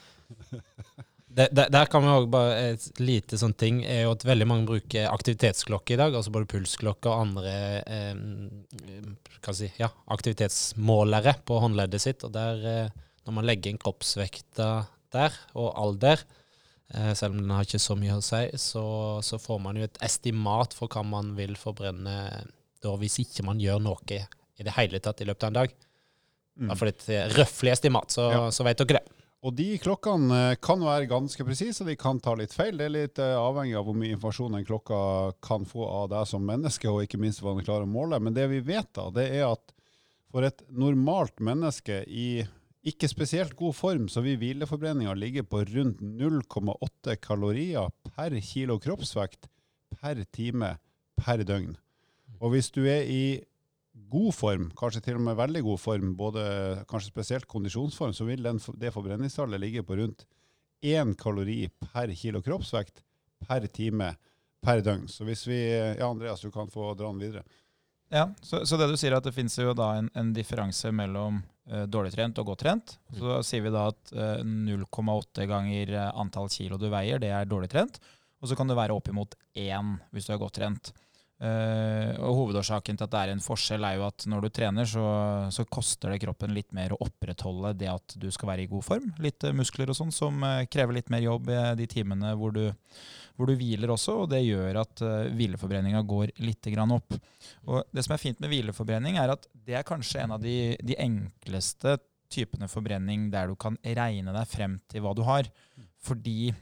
Det, 1.33 1.47
det, 1.51 1.67
der 1.73 1.89
kan 1.89 2.03
vi 2.03 2.11
også 2.13 2.29
bare 2.29 2.57
Et 2.75 2.99
lite 3.01 3.39
sånn 3.41 3.55
ting 3.57 3.79
er 3.89 4.03
jo 4.03 4.11
at 4.13 4.25
veldig 4.27 4.45
mange 4.49 4.67
bruker 4.69 5.09
aktivitetsklokke 5.09 5.95
i 5.95 5.99
dag. 5.99 6.13
Altså 6.13 6.33
både 6.33 6.49
pulsklokke 6.51 7.09
og 7.09 7.23
andre 7.23 7.55
eh, 7.87 9.49
si, 9.49 9.71
ja, 9.79 9.89
aktivitetsmålere 10.13 11.37
på 11.47 11.57
håndleddet 11.63 12.03
sitt. 12.03 12.27
Og 12.27 12.35
der, 12.35 12.61
eh, 12.69 13.09
når 13.25 13.37
man 13.39 13.49
legger 13.49 13.73
inn 13.73 13.81
kroppsvekta 13.81 14.69
der, 15.15 15.39
og 15.57 15.71
alder, 15.79 16.21
eh, 16.93 17.13
selv 17.17 17.33
om 17.33 17.41
den 17.41 17.55
har 17.55 17.65
ikke 17.65 17.81
så 17.81 17.97
mye 17.97 18.19
å 18.19 18.25
si, 18.25 18.43
så, 18.61 18.85
så 19.25 19.41
får 19.41 19.63
man 19.63 19.79
jo 19.79 19.87
et 19.87 20.01
estimat 20.05 20.77
for 20.77 20.91
hva 20.91 21.05
man 21.07 21.33
vil 21.39 21.57
forbrenne 21.57 22.17
da, 22.83 22.93
hvis 22.99 23.19
ikke 23.23 23.45
man 23.47 23.61
gjør 23.63 23.81
noe 23.83 24.19
i 24.19 24.63
det 24.67 24.75
hele 24.77 24.99
tatt 25.03 25.23
i 25.23 25.27
løpet 25.27 25.47
av 25.47 25.51
en 25.53 25.59
dag. 25.63 25.73
I 26.53 26.67
hvert 26.69 26.79
fall 26.83 26.91
et 26.91 27.05
røftlig 27.33 27.71
estimat, 27.73 28.13
så, 28.13 28.29
Ja. 28.31 28.41
så 28.53 28.65
vet 28.67 28.77
dere 28.83 28.99
det. 28.99 29.19
Og 29.43 29.51
de 29.57 29.65
klokkene 29.81 30.37
eh, 30.53 30.57
kan 30.63 30.79
være 30.79 31.09
ganske 31.11 31.43
presise, 31.43 31.81
og 31.83 31.89
de 31.89 31.97
kan 31.99 32.19
ta 32.23 32.31
litt 32.39 32.53
feil. 32.55 32.77
Det 32.79 32.85
er 32.85 32.93
litt 32.93 33.19
eh, 33.19 33.33
avhengig 33.35 33.75
av 33.75 33.83
hvor 33.89 33.97
mye 33.97 34.13
informasjon 34.15 34.55
en 34.55 34.67
klokka 34.67 34.99
kan 35.43 35.65
få 35.67 35.83
av 35.83 36.05
deg 36.13 36.29
som 36.29 36.45
menneske, 36.47 36.87
og 36.87 37.01
ikke 37.03 37.19
minst 37.19 37.41
hva 37.43 37.51
den 37.57 37.65
klarer 37.65 37.83
å 37.83 37.91
måle. 37.91 38.21
Men 38.23 38.37
det 38.37 38.45
vi 38.53 38.61
vet, 38.63 38.87
da, 38.95 39.09
det 39.11 39.25
er 39.35 39.49
at 39.49 39.73
for 40.31 40.47
et 40.47 40.63
normalt 40.71 41.43
menneske 41.43 42.03
i 42.07 42.45
ikke 42.87 43.07
spesielt 43.11 43.55
god 43.59 43.75
form, 43.75 44.07
så 44.11 44.23
vil 44.23 44.39
hvileforbrenninga 44.39 45.13
ligge 45.15 45.43
på 45.47 45.61
rundt 45.69 45.99
0,8 46.03 47.17
kalorier 47.23 47.91
per 48.15 48.35
kilo 48.43 48.79
kroppsvekt 48.83 49.47
per 49.99 50.23
time 50.35 50.77
per 51.19 51.43
døgn. 51.47 51.75
Og 52.43 52.51
hvis 52.51 52.69
du 52.75 52.83
er 52.83 53.07
i 53.07 53.23
god 54.11 54.33
form, 54.35 54.67
kanskje 54.77 55.03
til 55.05 55.19
og 55.19 55.23
med 55.29 55.39
veldig 55.39 55.61
god 55.63 55.79
form, 55.79 56.13
både 56.19 56.43
kanskje 56.89 57.13
spesielt 57.13 57.47
kondisjonsform, 57.47 58.13
så 58.15 58.27
vil 58.27 58.43
den, 58.43 58.59
det 58.79 58.91
forbrenningstallet 58.93 59.61
ligge 59.61 59.83
på 59.87 59.97
rundt 59.99 60.25
én 60.83 61.15
kalori 61.15 61.69
per 61.71 62.11
kilo 62.19 62.41
kroppsvekt 62.43 63.03
per 63.47 63.67
time 63.71 64.11
per 64.63 64.83
døgn. 64.83 65.07
Så 65.07 65.27
hvis 65.27 65.45
vi 65.47 65.59
Ja, 65.71 66.09
Andreas, 66.09 66.41
du 66.41 66.51
kan 66.51 66.71
få 66.71 66.93
dra 66.93 67.11
den 67.11 67.21
videre. 67.23 67.43
Ja, 68.13 68.27
så, 68.41 68.65
så 68.65 68.77
det 68.77 68.91
du 68.91 68.97
sier 68.99 69.13
er 69.13 69.21
at 69.21 69.25
det 69.25 69.33
finnes 69.33 69.55
jo 69.57 69.73
da 69.73 69.93
en, 69.97 70.09
en 70.13 70.33
differanse 70.35 70.91
mellom 70.93 71.39
eh, 71.69 71.85
dårlig 71.89 72.13
trent 72.13 72.37
og 72.41 72.51
godt 72.51 72.61
trent. 72.65 72.97
Så 73.15 73.23
da 73.25 73.39
sier 73.45 73.63
vi 73.65 73.71
da 73.73 73.87
at 73.89 74.13
eh, 74.13 74.43
0,8 74.43 75.47
ganger 75.49 75.95
eh, 75.95 76.11
antall 76.21 76.51
kilo 76.53 76.77
du 76.77 76.89
veier, 76.93 77.21
det 77.23 77.31
er 77.33 77.49
dårlig 77.49 77.71
trent. 77.73 77.97
Og 78.43 78.51
så 78.51 78.59
kan 78.59 78.69
det 78.69 78.77
være 78.77 78.93
oppimot 78.93 79.33
én 79.55 79.95
hvis 80.11 80.27
du 80.27 80.35
er 80.35 80.43
godt 80.43 80.59
trent. 80.59 80.93
Eh, 81.41 82.13
og 82.21 82.37
Hovedårsaken 82.37 82.95
til 82.95 83.07
at 83.07 83.11
det 83.11 83.21
er 83.21 83.31
en 83.33 83.43
forskjell, 83.43 83.83
er 83.83 83.97
jo 83.97 84.05
at 84.05 84.25
når 84.29 84.45
du 84.45 84.49
trener, 84.53 84.87
så, 84.87 85.03
så 85.51 85.65
koster 85.65 86.13
det 86.13 86.21
kroppen 86.23 86.53
litt 86.55 86.69
mer 86.75 86.93
å 86.93 87.01
opprettholde 87.03 87.73
det 87.81 87.89
at 87.91 88.15
du 88.21 88.29
skal 88.31 88.53
være 88.53 88.65
i 88.65 88.69
god 88.71 88.85
form. 88.85 89.09
Litt 89.23 89.43
eh, 89.47 89.55
muskler 89.55 89.91
og 89.91 89.97
sånn, 89.97 90.13
som 90.13 90.39
uh, 90.45 90.63
krever 90.71 90.99
litt 90.99 91.11
mer 91.13 91.25
jobb 91.25 91.51
i 91.51 91.59
de 91.81 91.89
timene 91.89 92.33
hvor 92.39 92.55
du, 92.55 92.63
hvor 93.35 93.49
du 93.49 93.57
hviler 93.59 93.91
også. 93.91 94.21
Og 94.23 94.31
det 94.31 94.43
gjør 94.45 94.83
at 94.85 95.03
uh, 95.03 95.11
hvileforbrenninga 95.33 96.03
går 96.07 96.35
litt 96.45 96.71
opp. 96.83 97.19
Og 97.67 97.91
det 97.91 98.05
som 98.05 98.15
er 98.15 98.23
fint 98.23 98.39
med 98.43 98.53
hvileforbrenning, 98.53 99.19
er 99.19 99.35
at 99.35 99.47
det 99.53 99.79
er 99.79 99.87
kanskje 99.87 100.23
en 100.23 100.37
av 100.37 100.43
de, 100.43 100.77
de 100.79 100.99
enkleste 101.01 101.97
typene 102.33 102.69
forbrenning 102.71 103.27
der 103.33 103.51
du 103.51 103.57
kan 103.59 103.75
regne 103.83 104.33
deg 104.33 104.49
frem 104.49 104.79
til 104.89 105.03
hva 105.03 105.11
du 105.17 105.25
har. 105.27 105.49
Fordi 106.03 106.53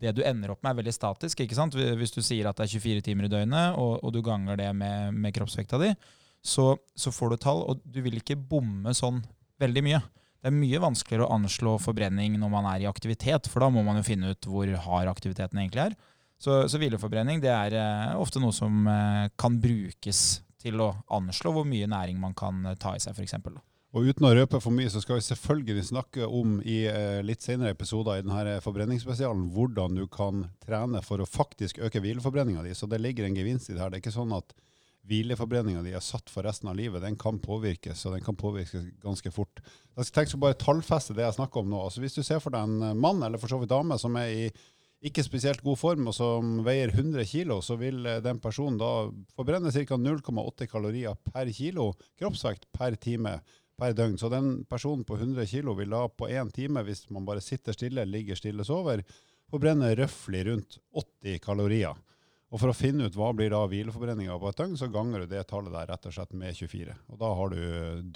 det 0.00 0.14
du 0.16 0.22
ender 0.26 0.54
opp 0.54 0.62
med, 0.62 0.72
er 0.72 0.80
veldig 0.82 0.94
statisk. 0.96 1.42
ikke 1.44 1.58
sant? 1.58 1.76
Hvis 1.76 2.14
du 2.14 2.22
sier 2.24 2.48
at 2.48 2.58
det 2.58 2.66
er 2.66 2.74
24 2.80 3.04
timer 3.06 3.28
i 3.28 3.32
døgnet, 3.32 3.76
og, 3.80 3.98
og 4.04 4.14
du 4.14 4.22
ganger 4.24 4.58
det 4.60 4.70
med, 4.76 5.14
med 5.16 5.34
kroppsvekta 5.36 5.80
di, 5.82 5.92
så, 6.40 6.72
så 6.96 7.12
får 7.12 7.34
du 7.34 7.42
tall, 7.42 7.62
og 7.68 7.82
du 7.84 8.00
vil 8.04 8.16
ikke 8.20 8.38
bomme 8.38 8.94
sånn 8.96 9.20
veldig 9.60 9.84
mye. 9.84 10.00
Det 10.40 10.48
er 10.48 10.56
mye 10.56 10.80
vanskeligere 10.80 11.26
å 11.26 11.34
anslå 11.36 11.74
forbrenning 11.84 12.38
når 12.40 12.52
man 12.52 12.68
er 12.70 12.84
i 12.84 12.88
aktivitet, 12.88 13.48
for 13.52 13.60
da 13.60 13.68
må 13.72 13.84
man 13.84 14.00
jo 14.00 14.06
finne 14.06 14.32
ut 14.32 14.48
hvor 14.48 14.70
hard 14.86 15.10
aktiviteten 15.12 15.60
egentlig 15.60 15.90
er. 15.90 15.98
Så, 16.40 16.62
så 16.72 16.80
hvileforbrenning 16.80 17.42
det 17.42 17.50
er 17.52 17.76
eh, 17.76 18.14
ofte 18.16 18.40
noe 18.40 18.54
som 18.56 18.86
eh, 18.88 19.26
kan 19.36 19.58
brukes 19.60 20.40
til 20.60 20.80
å 20.80 20.94
anslå 21.12 21.52
hvor 21.52 21.66
mye 21.68 21.88
næring 21.88 22.16
man 22.20 22.32
kan 22.36 22.64
eh, 22.70 22.78
ta 22.80 22.94
i 22.96 23.02
seg, 23.02 23.12
f.eks. 23.12 23.36
Og 23.90 24.06
uten 24.06 24.22
å 24.22 24.30
røpe 24.36 24.60
for 24.62 24.70
mye, 24.70 24.90
så 24.92 25.00
skal 25.02 25.18
vi 25.18 25.24
selvfølgelig 25.26 25.82
snakke 25.88 26.26
om 26.30 26.60
i 26.62 26.84
eh, 26.86 27.18
litt 27.26 27.42
senere 27.42 27.72
episoder 27.74 28.20
i 28.20 28.22
denne 28.22 28.60
forbrenningsspesialen 28.62 29.48
hvordan 29.50 29.98
du 29.98 30.04
kan 30.06 30.44
trene 30.62 31.00
for 31.02 31.18
å 31.18 31.26
faktisk 31.26 31.80
øke 31.82 32.02
hvileforbrenninga 32.04 32.62
di. 32.62 32.74
Så 32.78 32.86
det 32.86 33.00
ligger 33.02 33.26
en 33.26 33.38
gevinst 33.38 33.70
i 33.70 33.74
det 33.74 33.82
her. 33.82 33.90
Det 33.90 33.98
er 33.98 34.04
ikke 34.04 34.14
sånn 34.14 34.36
at 34.36 34.54
hvileforbrenninga 35.10 35.82
di 35.82 35.96
er 35.98 36.04
satt 36.06 36.30
for 36.30 36.46
resten 36.46 36.70
av 36.70 36.78
livet. 36.78 37.02
Den 37.02 37.18
kan 37.18 37.40
påvirkes, 37.42 38.04
og 38.06 38.14
den 38.14 38.22
kan 38.22 38.38
påvirkes 38.38 38.92
ganske 39.02 39.32
fort. 39.34 39.62
Jeg 39.98 40.06
skal 40.06 40.30
så 40.30 40.38
bare 40.38 40.60
tallfeste 40.60 41.16
det 41.16 41.26
jeg 41.26 41.40
snakker 41.40 41.64
om 41.64 41.72
nå. 41.72 41.80
Altså 41.88 42.04
Hvis 42.04 42.14
du 42.14 42.22
ser 42.22 42.38
for 42.44 42.54
deg 42.54 42.70
en 42.70 43.00
mann, 43.00 43.24
eller 43.26 43.42
for 43.42 43.50
så 43.50 43.58
vidt 43.58 43.72
dame, 43.74 43.98
som 43.98 44.14
er 44.20 44.30
i, 44.30 44.44
ikke 45.10 45.24
spesielt 45.26 45.64
god 45.66 45.80
form, 45.80 46.06
og 46.12 46.14
som 46.14 46.60
veier 46.62 46.92
100 46.94 47.26
kg, 47.26 47.56
så 47.64 47.74
vil 47.80 48.04
eh, 48.06 48.22
den 48.22 48.38
personen 48.38 48.78
da 48.78 49.08
forbrenne 49.34 49.72
ca. 49.74 49.98
0,8 49.98 50.70
kalorier 50.70 51.18
per 51.26 51.50
kilo 51.56 51.90
kroppsvekt 52.20 52.68
per 52.76 52.94
time 53.00 53.40
per 53.80 53.96
døgn. 53.96 54.18
Så 54.20 54.30
den 54.32 54.52
personen 54.68 55.06
på 55.08 55.16
100 55.18 55.48
kg 55.50 55.72
vil 55.78 55.96
da 55.96 56.04
på 56.12 56.28
én 56.28 56.52
time, 56.54 56.84
hvis 56.86 57.06
man 57.14 57.26
bare 57.28 57.42
sitter 57.44 57.76
stille, 57.76 58.06
ligger 58.08 58.38
stille, 58.38 58.66
sover, 58.66 59.02
forbrenne 59.50 59.94
røftlig 59.98 60.44
rundt 60.50 60.78
80 60.92 61.42
kalorier. 61.44 61.98
Og 62.50 62.58
For 62.58 62.72
å 62.72 62.74
finne 62.74 63.06
ut 63.06 63.16
hva 63.18 63.30
blir 63.36 63.52
da 63.52 63.62
hvileforbrenninga 63.70 64.36
på 64.42 64.50
et 64.50 64.58
døgn, 64.58 64.78
så 64.78 64.90
ganger 64.90 65.22
du 65.22 65.30
det 65.30 65.44
tallet 65.50 65.74
der 65.74 65.92
rett 65.92 66.08
og 66.10 66.14
slett 66.16 66.32
med 66.34 66.56
24. 66.58 66.96
Og 67.12 67.20
Da 67.20 67.34
har 67.38 67.52
du 67.52 67.60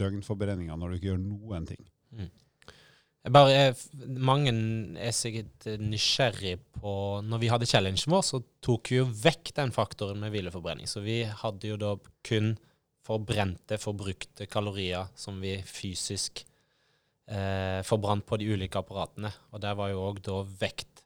døgnforbrenninga 0.00 0.78
når 0.78 0.90
du 0.90 0.97
ikke 0.99 1.12
gjør 1.12 1.23
noen 1.23 1.68
ting. 1.68 1.85
Mm. 2.14 2.33
Bare, 3.35 3.71
mange 4.21 4.52
er 5.00 5.14
sikkert 5.16 5.64
nysgjerrig 5.80 6.59
på 6.76 6.90
Når 7.25 7.40
vi 7.40 7.49
hadde 7.49 7.68
challengen 7.71 8.12
vår, 8.12 8.25
så 8.26 8.42
tok 8.61 8.90
vi 8.92 8.99
jo 8.99 9.06
vekk 9.09 9.54
den 9.56 9.73
faktoren 9.73 10.21
med 10.21 10.35
hvileforbrenning. 10.35 10.90
Så 10.90 11.00
vi 11.00 11.23
hadde 11.25 11.71
jo 11.71 11.78
da 11.80 11.94
kun 12.26 12.52
forbrente, 13.04 13.78
forbrukte 13.80 14.49
kalorier 14.50 15.11
som 15.18 15.38
vi 15.42 15.58
fysisk 15.66 16.44
eh, 17.28 17.80
forbrant 17.87 18.25
på 18.26 18.38
de 18.40 18.49
ulike 18.54 18.80
apparatene. 18.80 19.30
Og 19.52 19.62
der 19.64 19.76
var 19.78 19.92
jo 19.92 20.02
òg 20.08 20.20
da 20.25 20.40
vekt 20.61 21.04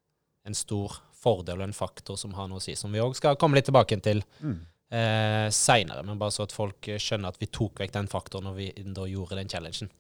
en 0.49 0.57
stor 0.57 1.01
fordel 1.19 1.61
og 1.61 1.69
en 1.69 1.77
faktor 1.77 2.19
som 2.21 2.35
har 2.39 2.49
noe 2.49 2.63
å 2.63 2.65
si, 2.65 2.77
som 2.79 2.93
vi 2.95 3.03
òg 3.03 3.17
skal 3.19 3.39
komme 3.41 3.59
litt 3.59 3.67
tilbake 3.69 3.99
til 4.05 4.23
mm. 4.39 4.59
eh, 4.95 5.47
seinere. 5.55 6.05
Men 6.07 6.21
bare 6.21 6.35
så 6.35 6.47
at 6.47 6.55
folk 6.55 6.91
skjønner 6.95 7.35
at 7.35 7.41
vi 7.43 7.51
tok 7.51 7.83
vekk 7.83 7.97
den 7.99 8.11
faktoren 8.11 8.49
når 8.49 8.61
vi 8.61 8.69
da 8.95 9.09
gjorde 9.11 9.41
den 9.41 9.51
challengen. 9.51 9.91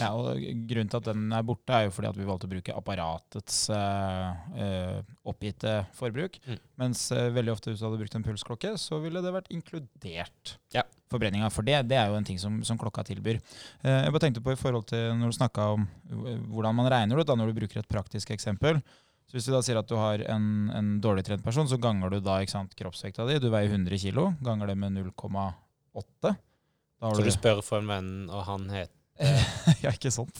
Ja, 0.00 0.10
og 0.16 0.40
Grunnen 0.68 0.88
til 0.90 0.98
at 0.98 1.08
den 1.10 1.32
er 1.36 1.44
borte, 1.46 1.74
er 1.76 1.86
jo 1.86 1.92
fordi 1.94 2.08
at 2.08 2.18
vi 2.18 2.26
valgte 2.28 2.48
å 2.48 2.52
bruke 2.52 2.76
apparatets 2.76 3.58
eh, 3.74 5.00
oppgitte 5.28 5.74
forbruk. 5.96 6.38
Mm. 6.46 6.62
Mens 6.80 7.04
eh, 7.14 7.28
veldig 7.34 7.52
ofte 7.54 7.72
hvis 7.72 7.82
du 7.82 7.86
hadde 7.86 8.00
brukt 8.00 8.16
en 8.16 8.24
pulsklokke, 8.26 8.72
så 8.80 9.00
ville 9.04 9.22
det 9.24 9.34
vært 9.34 9.52
inkludert 9.54 10.56
ja. 10.74 10.86
Forbrenninga. 11.10 11.50
For 11.52 11.66
det, 11.66 11.82
det, 11.90 11.98
er 11.98 12.10
jo 12.10 12.18
en 12.18 12.26
ting 12.26 12.40
som, 12.40 12.60
som 12.66 12.78
klokka 12.80 13.04
tilbyr. 13.08 13.40
Eh, 13.82 14.00
jeg 14.06 14.14
bare 14.14 14.24
tenkte 14.26 14.44
på 14.44 14.54
i 14.54 14.58
forhold 14.60 14.88
til 14.90 15.12
når 15.18 15.32
du 15.32 15.38
snakka 15.38 15.70
om 15.76 15.86
hvordan 16.50 16.76
man 16.78 16.90
regner 16.92 17.20
det, 17.20 17.28
da, 17.30 17.38
når 17.38 17.50
du 17.50 17.62
bruker 17.62 17.82
et 17.82 17.90
praktisk 17.90 18.32
eksempel. 18.34 18.82
Så 19.30 19.36
Hvis 19.36 19.46
du 19.46 19.52
da 19.54 19.62
sier 19.62 19.78
at 19.78 19.86
du 19.86 19.94
har 19.94 20.24
en, 20.34 20.46
en 20.74 20.94
dårlig 21.02 21.22
trent 21.26 21.44
person, 21.44 21.68
så 21.70 21.78
ganger 21.78 22.10
du 22.10 22.22
da 22.24 22.40
sant, 22.50 22.72
kroppsvekta 22.74 23.28
di. 23.28 23.38
Du 23.38 23.46
veier 23.52 23.70
100 23.70 24.00
kg, 24.02 24.32
ganger 24.42 24.72
det 24.72 24.78
med 24.80 24.96
0,8. 24.98 26.32
Så 27.00 27.22
du 27.22 27.30
spør 27.30 27.62
for 27.62 27.78
en 27.78 27.92
venn, 27.92 28.10
og 28.26 28.42
han 28.48 28.66
heter 28.74 28.96
ja, 29.84 29.92
ikke 29.92 30.10
sant. 30.12 30.38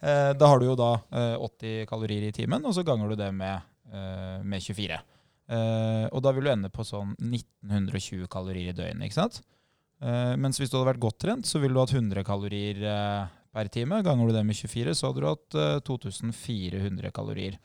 Eh, 0.00 0.32
da 0.38 0.48
har 0.48 0.60
du 0.60 0.66
jo 0.70 0.76
da 0.78 0.94
80 1.36 1.66
eh, 1.68 1.82
kalorier 1.88 2.24
i 2.28 2.32
timen, 2.34 2.64
og 2.64 2.72
så 2.72 2.84
ganger 2.86 3.12
du 3.12 3.18
det 3.20 3.28
med, 3.36 3.60
eh, 3.92 4.38
med 4.40 4.64
24. 4.64 4.98
Og 6.10 6.22
da 6.24 6.32
vil 6.34 6.48
du 6.48 6.50
ende 6.50 6.72
på 6.74 6.82
sånn 6.82 7.12
1920 7.20 8.26
kalorier 8.32 8.72
i 8.72 8.76
døgnet. 8.76 9.06
ikke 9.06 9.20
sant? 9.20 9.38
Mens 9.96 10.58
hvis 10.60 10.68
du 10.68 10.76
hadde 10.76 10.90
vært 10.90 11.00
godt 11.00 11.16
trent, 11.24 11.48
så 11.48 11.56
ville 11.62 11.72
du 11.72 11.80
hatt 11.80 11.94
100 11.94 12.20
kalorier 12.26 12.82
per 13.56 13.70
time. 13.72 14.02
Ganger 14.04 14.28
du 14.28 14.34
det 14.36 14.42
med 14.44 14.58
24, 14.58 14.92
så 14.92 15.08
hadde 15.08 15.22
du 15.22 15.28
hatt 15.30 15.56
2400 15.88 17.12
kalorier. 17.16 17.56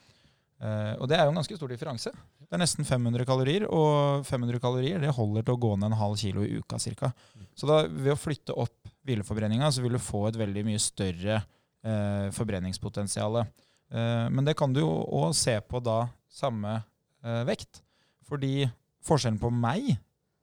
Og 0.96 1.10
det 1.12 1.18
er 1.18 1.26
jo 1.26 1.34
en 1.34 1.42
ganske 1.42 1.58
stor 1.60 1.74
differanse. 1.74 2.14
Det 2.52 2.58
er 2.58 2.66
nesten 2.66 2.84
500 2.84 3.24
kalorier, 3.24 3.64
og 3.72 4.26
500 4.28 4.60
kalorier 4.60 5.00
det 5.00 5.14
holder 5.16 5.46
til 5.48 5.56
å 5.56 5.62
gå 5.64 5.70
ned 5.80 5.88
en 5.88 6.00
halv 6.02 6.18
kilo 6.20 6.44
i 6.44 6.58
uka 6.60 6.76
ca. 7.00 7.12
Så 7.56 7.70
da, 7.70 7.78
ved 7.88 8.12
å 8.12 8.20
flytte 8.20 8.56
opp 8.60 8.90
hvileforbrenninga, 9.08 9.70
så 9.72 9.80
vil 9.84 9.96
du 9.96 10.02
få 10.04 10.26
et 10.28 10.40
veldig 10.40 10.66
mye 10.68 10.82
større 10.84 11.38
eh, 11.40 12.28
forbrenningspotensial. 12.36 13.40
Eh, 13.40 14.26
men 14.36 14.44
det 14.44 14.58
kan 14.60 14.76
du 14.76 14.82
jo 14.82 14.92
òg 15.22 15.32
se 15.40 15.56
på 15.64 15.80
da 15.80 16.02
samme 16.28 16.76
eh, 17.24 17.46
vekt. 17.48 17.80
Fordi 18.28 18.68
forskjellen 19.08 19.40
på 19.40 19.54
meg, 19.56 19.94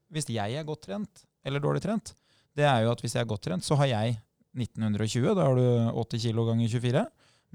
hvis 0.08 0.30
jeg 0.32 0.56
er 0.56 0.64
godt 0.64 0.86
trent 0.88 1.27
eller 1.46 1.62
dårlig 1.62 1.82
trent, 1.84 2.14
det 2.58 2.66
er 2.66 2.82
jo 2.84 2.92
at 2.92 3.02
hvis 3.02 3.14
jeg 3.14 3.22
er 3.22 3.30
godt 3.30 3.44
trent, 3.46 3.64
så 3.64 3.78
har 3.78 3.90
jeg 3.90 4.18
1920. 4.58 5.34
Da 5.36 5.46
har 5.46 5.58
du 5.58 5.66
80 5.94 6.24
kg 6.26 6.46
ganger 6.50 6.72
24. 6.74 7.04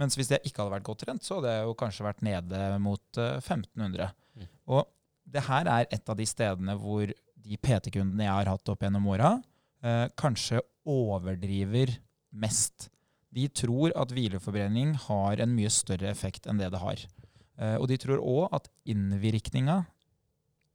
Mens 0.02 0.18
hvis 0.18 0.32
jeg 0.34 0.42
ikke 0.48 0.64
hadde 0.64 0.74
vært 0.78 0.88
godt 0.88 1.04
trent, 1.06 1.26
så 1.26 1.38
hadde 1.38 1.54
jeg 1.54 1.68
jo 1.68 1.76
kanskje 1.78 2.08
vært 2.08 2.24
nede 2.26 2.62
mot 2.82 3.20
1500. 3.20 4.14
Mm. 4.40 4.48
Og 4.74 4.88
det 5.34 5.44
her 5.48 5.70
er 5.70 5.90
et 5.92 6.10
av 6.10 6.18
de 6.18 6.28
stedene 6.28 6.78
hvor 6.80 7.12
de 7.44 7.60
PT-kundene 7.60 8.26
jeg 8.26 8.38
har 8.40 8.52
hatt 8.54 8.72
opp 8.72 8.86
gjennom 8.86 9.10
åra, 9.12 9.36
eh, 9.84 10.08
kanskje 10.20 10.64
overdriver 10.90 11.92
mest. 12.32 12.90
De 13.34 13.48
tror 13.50 13.94
at 14.00 14.14
hvileforbrenning 14.14 14.96
har 15.08 15.42
en 15.44 15.54
mye 15.56 15.72
større 15.74 16.10
effekt 16.12 16.48
enn 16.48 16.62
det 16.62 16.72
det 16.74 16.82
har. 16.82 17.04
Eh, 17.60 17.76
og 17.78 17.88
de 17.92 18.00
tror 18.02 18.24
òg 18.24 18.56
at 18.56 18.70
innvirkninga 18.90 19.84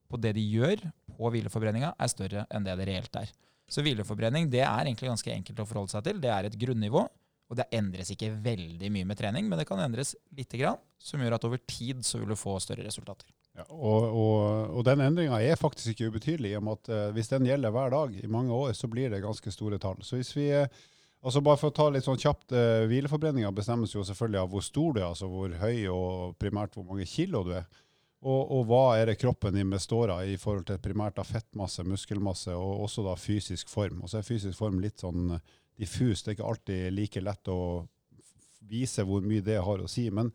på 0.09 0.21
det 0.21 0.35
de 0.37 0.45
gjør 0.45 0.83
på 1.19 1.31
hvileforbrenninga, 1.35 1.95
er 1.99 2.11
større 2.13 2.45
enn 2.55 2.67
det 2.67 2.77
det 2.81 2.89
reelt 2.89 3.21
er. 3.21 3.33
Så 3.69 3.85
hvileforbrenning 3.85 4.49
det 4.51 4.63
er 4.65 4.87
egentlig 4.87 5.11
ganske 5.11 5.33
enkelt 5.33 5.61
å 5.61 5.67
forholde 5.69 5.93
seg 5.93 6.07
til. 6.07 6.21
Det 6.23 6.31
er 6.33 6.49
et 6.49 6.57
grunnivå, 6.61 7.03
og 7.49 7.57
det 7.57 7.69
endres 7.77 8.13
ikke 8.13 8.31
veldig 8.45 8.91
mye 8.93 9.09
med 9.09 9.19
trening, 9.21 9.49
men 9.49 9.61
det 9.61 9.67
kan 9.69 9.81
endres 9.81 10.15
lite 10.37 10.61
grann, 10.61 10.81
som 11.01 11.21
gjør 11.21 11.37
at 11.37 11.49
over 11.49 11.61
tid 11.69 12.05
så 12.05 12.21
vil 12.21 12.33
du 12.33 12.39
få 12.39 12.57
større 12.65 12.85
resultater. 12.87 13.29
Ja, 13.59 13.65
og, 13.75 14.05
og, 14.07 14.37
og, 14.77 14.85
den 14.87 15.03
endringa 15.03 15.41
er 15.43 15.59
faktisk 15.59 15.91
ikke 15.91 16.13
ubetydelig. 16.13 16.53
i 16.53 16.59
og 16.61 16.63
med 16.67 16.79
at 16.79 16.93
uh, 16.93 17.15
Hvis 17.17 17.33
den 17.33 17.49
gjelder 17.49 17.75
hver 17.75 17.91
dag 17.91 18.15
i 18.15 18.31
mange 18.31 18.55
år, 18.55 18.73
så 18.77 18.87
blir 18.87 19.11
det 19.11 19.25
ganske 19.25 19.51
store 19.51 19.81
tall. 19.83 19.99
Så 20.07 20.21
hvis 20.21 20.31
vi, 20.37 20.47
uh, 20.55 20.69
altså 21.25 21.43
Bare 21.43 21.59
for 21.59 21.73
å 21.73 21.75
ta 21.75 21.89
litt 21.91 22.07
sånn 22.07 22.21
kjapt, 22.21 22.55
uh, 22.55 22.87
Hvileforbrenninga 22.87 23.51
bestemmes 23.57 23.97
jo 23.97 24.05
selvfølgelig 24.07 24.43
av 24.45 24.53
hvor 24.53 24.63
stor 24.63 24.95
du 24.95 25.01
er, 25.01 25.09
altså 25.09 25.31
hvor 25.33 25.57
høy 25.65 25.89
og 25.91 26.39
primært 26.39 26.79
hvor 26.79 26.87
mange 26.87 27.09
kilo 27.11 27.43
du 27.49 27.57
er. 27.59 27.67
Og, 28.19 28.41
og 28.51 28.65
hva 28.67 28.83
er 28.99 29.07
det 29.07 29.21
kroppen 29.21 29.55
din 29.55 29.71
består 29.71 30.11
av 30.11 30.27
i 30.27 30.39
forhold 30.41 30.67
til 30.67 30.81
primært 30.83 31.21
av 31.23 31.29
fettmasse, 31.29 31.85
muskelmasse 31.87 32.55
og 32.57 32.83
også 32.89 33.05
da 33.07 33.15
fysisk 33.15 33.71
form. 33.71 34.03
Og 34.03 34.11
så 34.11 34.19
er 34.19 34.27
fysisk 34.27 34.59
form 34.59 34.81
litt 34.83 35.05
sånn 35.05 35.37
diffus. 35.79 36.25
Det 36.25 36.33
er 36.33 36.39
ikke 36.39 36.49
alltid 36.51 36.97
like 36.97 37.23
lett 37.23 37.51
å 37.55 37.61
vise 38.69 39.07
hvor 39.07 39.23
mye 39.23 39.45
det 39.45 39.61
har 39.63 39.85
å 39.85 39.91
si. 39.91 40.09
men 40.11 40.33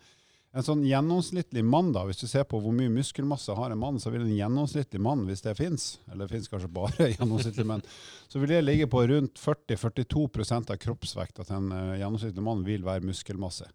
en 0.54 0.62
sånn 0.62 0.84
gjennomsnittlig 0.86 1.63
mann, 1.66 1.90
da, 1.96 2.04
hvis 2.06 2.20
du 2.22 2.28
ser 2.30 2.44
på 2.46 2.60
hvor 2.62 2.75
mye 2.78 2.92
muskelmasse 2.94 3.56
har 3.58 3.74
en 3.74 3.80
mann, 3.82 3.96
så 3.98 4.12
vil 4.13 4.22
en 4.22 4.36
gjennomsnittlig 4.36 5.00
mann, 5.02 5.24
hvis 5.25 5.42
det 5.42 5.56
fins, 5.58 5.88
eller 6.06 6.28
det 6.28 6.36
fins 6.36 6.52
kanskje 6.52 6.70
bare 6.75 7.08
gjennomsnittlig 7.16 7.66
menn, 7.72 7.82
så 8.30 8.42
vil 8.42 8.54
det 8.54 8.60
ligge 8.62 8.88
på 8.92 9.02
rundt 9.10 9.42
40-42% 9.42 10.70
av 10.75 10.78
kroppsvekta 10.84 11.48
til 11.48 11.58
en 11.58 11.74
uh, 11.74 11.96
gjennomsnittlig 11.98 12.46
mann 12.46 12.62
vil 12.68 12.86
være 12.86 13.08
muskelmasse. 13.10 13.66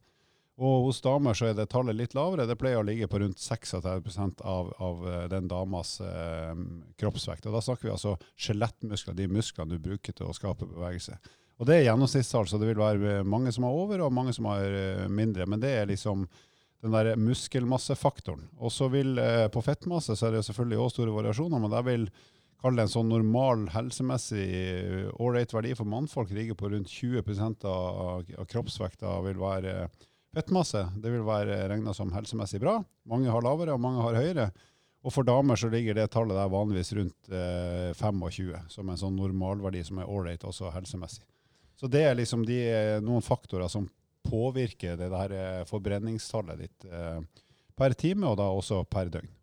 Og 0.58 0.88
hos 0.88 0.98
damer 1.04 1.36
så 1.38 1.46
er 1.46 1.54
det 1.54 1.68
tallet 1.70 1.94
litt 1.94 2.16
lavere. 2.18 2.48
Det 2.48 2.56
pleier 2.58 2.80
å 2.80 2.86
ligge 2.86 3.06
på 3.10 3.20
rundt 3.22 3.38
36% 3.38 4.42
av, 4.42 4.72
av 4.82 5.04
uh, 5.06 5.18
den 5.30 5.46
damas 5.50 6.00
eh, 6.02 6.54
kroppsvekt. 6.98 7.46
Og 7.46 7.54
da 7.54 7.62
snakker 7.62 7.86
vi 7.86 7.94
altså 7.94 8.16
skjelettmuskler, 8.34 9.14
de 9.14 9.28
musklene 9.30 9.76
du 9.76 9.84
bruker 9.84 10.16
til 10.18 10.26
å 10.26 10.34
skape 10.34 10.66
bevegelse. 10.66 11.14
Og 11.58 11.70
det 11.70 11.76
er 11.76 11.86
gjennomsnittstall, 11.86 12.50
så 12.50 12.58
det 12.58 12.72
vil 12.72 12.82
være 12.82 13.22
mange 13.26 13.54
som 13.54 13.66
har 13.66 13.78
over, 13.78 14.02
og 14.02 14.14
mange 14.14 14.34
som 14.34 14.50
har 14.50 14.66
mindre. 15.10 15.46
Men 15.46 15.62
det 15.62 15.72
er 15.74 15.90
liksom 15.90 16.26
den 16.82 16.94
der 16.94 17.14
muskelmassefaktoren. 17.18 18.48
Og 18.58 18.72
så 18.72 18.88
vil 18.92 19.18
eh, 19.18 19.46
På 19.50 19.62
fettmasse 19.62 20.16
så 20.16 20.28
er 20.28 20.36
det 20.38 20.44
selvfølgelig 20.46 20.82
også 20.82 20.98
store 20.98 21.14
variasjoner, 21.16 21.62
men 21.62 21.72
der 21.74 21.86
vil 21.86 22.10
kalle 22.58 22.82
en 22.82 22.90
sånn 22.90 23.10
normal 23.10 23.68
helsemessig 23.70 24.46
ålreit 25.22 25.52
verdi 25.54 25.76
for 25.78 25.86
mannfolk 25.86 26.32
ligger 26.34 26.58
på 26.58 26.72
rundt 26.72 26.90
20% 26.90 27.66
av, 27.70 28.24
av 28.26 28.48
kroppsvekta 28.50 29.12
vil 29.28 29.38
være 29.38 29.74
fettmasse. 30.36 30.84
Det 30.96 31.12
vil 31.12 31.26
være 31.26 31.62
regna 31.70 31.94
som 31.96 32.12
helsemessig 32.14 32.60
bra. 32.62 32.78
Mange 33.08 33.30
har 33.32 33.44
lavere, 33.44 33.76
og 33.76 33.82
mange 33.82 34.04
har 34.04 34.18
høyere. 34.18 34.50
Og 35.06 35.14
for 35.14 35.26
damer 35.26 35.56
så 35.56 35.70
ligger 35.70 35.94
det 35.94 36.08
tallet 36.12 36.36
der 36.36 36.50
vanligvis 36.52 36.92
rundt 36.98 37.30
eh, 37.30 37.92
25, 37.96 38.50
som 38.72 38.88
en 38.90 39.00
sånn 39.00 39.16
normalverdi 39.16 39.84
som 39.86 40.00
er 40.02 40.10
ålreit 40.10 40.44
også 40.44 40.72
helsemessig. 40.74 41.22
Så 41.78 41.86
det 41.86 42.02
er 42.02 42.18
liksom 42.18 42.42
de, 42.46 42.58
eh, 42.66 42.98
noen 43.04 43.22
faktorer 43.22 43.70
som 43.70 43.86
påvirker 44.26 44.98
det 44.98 45.08
der 45.12 45.34
eh, 45.36 45.64
forbrenningstallet 45.68 46.64
ditt 46.64 46.86
eh, 46.90 47.20
per 47.78 47.94
time, 47.94 48.26
og 48.26 48.40
da 48.40 48.48
også 48.50 48.82
per 48.90 49.12
døgn? 49.14 49.34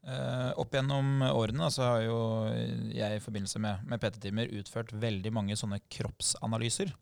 Uh, 0.00 0.56
opp 0.56 0.72
gjennom 0.72 1.20
årene 1.28 1.66
så 1.68 1.84
har 1.84 2.04
jo 2.06 2.20
jeg 2.88 3.18
i 3.18 3.20
forbindelse 3.20 3.60
med, 3.60 3.82
med 3.84 4.00
PT-timer 4.00 4.54
utført 4.56 4.94
veldig 4.96 5.32
mange 5.36 5.58
sånne 5.60 5.76
kroppsanalyser. 5.92 6.94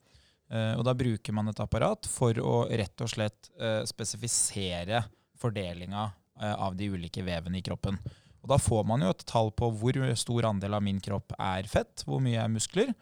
Uh, 0.49 0.73
og 0.79 0.85
da 0.87 0.95
bruker 0.97 1.35
man 1.35 1.51
et 1.51 1.61
apparat 1.61 2.07
for 2.09 2.37
å 2.41 2.63
rett 2.65 3.05
og 3.05 3.11
slett 3.11 3.51
uh, 3.61 3.83
spesifisere 3.89 5.03
fordelinga 5.39 6.09
av 6.39 6.71
de 6.79 6.85
ulike 6.87 7.19
vevene 7.23 7.59
i 7.59 7.63
kroppen. 7.63 7.97
Og 8.39 8.47
da 8.47 8.55
får 8.59 8.85
man 8.87 9.01
jo 9.03 9.09
et 9.11 9.23
tall 9.27 9.49
på 9.51 9.67
hvor 9.75 9.97
stor 10.15 10.45
andel 10.47 10.77
av 10.77 10.83
min 10.85 11.01
kropp 11.03 11.33
er 11.35 11.67
fett, 11.67 12.05
hvor 12.07 12.21
mye 12.23 12.39
er 12.39 12.51
muskler, 12.51 12.93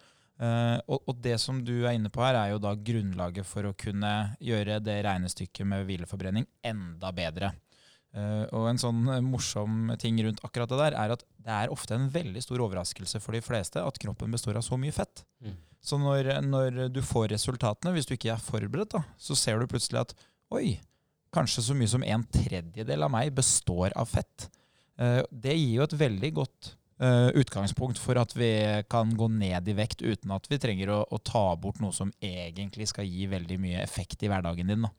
og, 0.90 1.12
det 1.22 1.36
som 1.38 1.60
du 1.62 1.84
er 1.84 1.94
inne 1.94 2.10
på 2.10 2.22
her, 2.22 2.34
er 2.34 2.50
jo 2.50 2.58
da 2.62 2.72
grunnlaget 2.74 3.46
for 3.46 3.68
å 3.68 3.76
kunne 3.78 4.10
gjøre 4.42 4.80
det 4.82 4.96
regnestykket 5.06 5.70
med 5.70 5.86
hvileforbrenning 5.86 6.48
enda 6.66 7.12
bedre. 7.14 7.52
Og 8.50 8.66
en 8.72 8.82
sånn 8.82 9.06
morsom 9.28 9.94
ting 10.02 10.18
rundt 10.26 10.42
akkurat 10.42 10.74
det 10.74 10.82
der, 10.82 10.98
er 10.98 11.14
at 11.14 11.22
det 11.38 11.54
er 11.60 11.74
ofte 11.74 11.94
en 11.94 12.10
veldig 12.10 12.42
stor 12.42 12.66
overraskelse 12.66 13.22
for 13.22 13.38
de 13.38 13.42
fleste 13.46 13.82
at 13.82 14.02
kroppen 14.02 14.34
består 14.34 14.58
av 14.58 14.66
så 14.66 14.78
mye 14.78 14.94
fett. 14.94 15.22
Mm. 15.46 15.54
Så 15.84 15.98
når, 16.00 16.32
når, 16.44 16.80
du 16.92 17.00
får 17.04 17.30
resultatene, 17.32 17.94
hvis 17.94 18.08
du 18.08 18.16
ikke 18.16 18.32
er 18.34 18.42
forberedt, 18.42 18.96
da, 18.96 19.04
så 19.20 19.36
ser 19.38 19.60
du 19.60 19.70
plutselig 19.70 20.02
at 20.02 20.14
oi, 20.54 20.78
kanskje 21.34 21.64
så 21.68 21.76
mye 21.76 21.90
som 21.90 22.04
en 22.04 22.24
tredjedel 22.34 23.06
av 23.06 23.12
meg 23.14 23.32
består 23.36 23.94
av 23.96 24.10
fett. 24.10 24.48
Eh, 24.98 25.22
det 25.30 25.54
gir 25.54 25.78
jo 25.78 25.86
et 25.86 25.96
veldig 26.00 26.30
godt 26.40 26.72
eh, 27.04 27.28
utgangspunkt 27.38 28.00
for 28.02 28.18
at 28.20 28.34
vi 28.36 28.50
kan 28.90 29.12
gå 29.16 29.30
ned 29.32 29.68
i 29.70 29.76
vekt 29.78 30.02
uten 30.02 30.32
at 30.34 30.48
vi 30.50 30.60
trenger 30.60 30.94
å, 30.94 31.02
å 31.04 31.20
ta 31.22 31.44
bort 31.60 31.82
noe 31.84 31.94
som 31.94 32.12
egentlig 32.18 32.88
skal 32.90 33.06
gi 33.08 33.28
veldig 33.30 33.60
mye 33.62 33.82
effekt 33.84 34.24
i 34.24 34.32
hverdagen 34.32 34.72
din. 34.72 34.88
Da. 34.88 34.94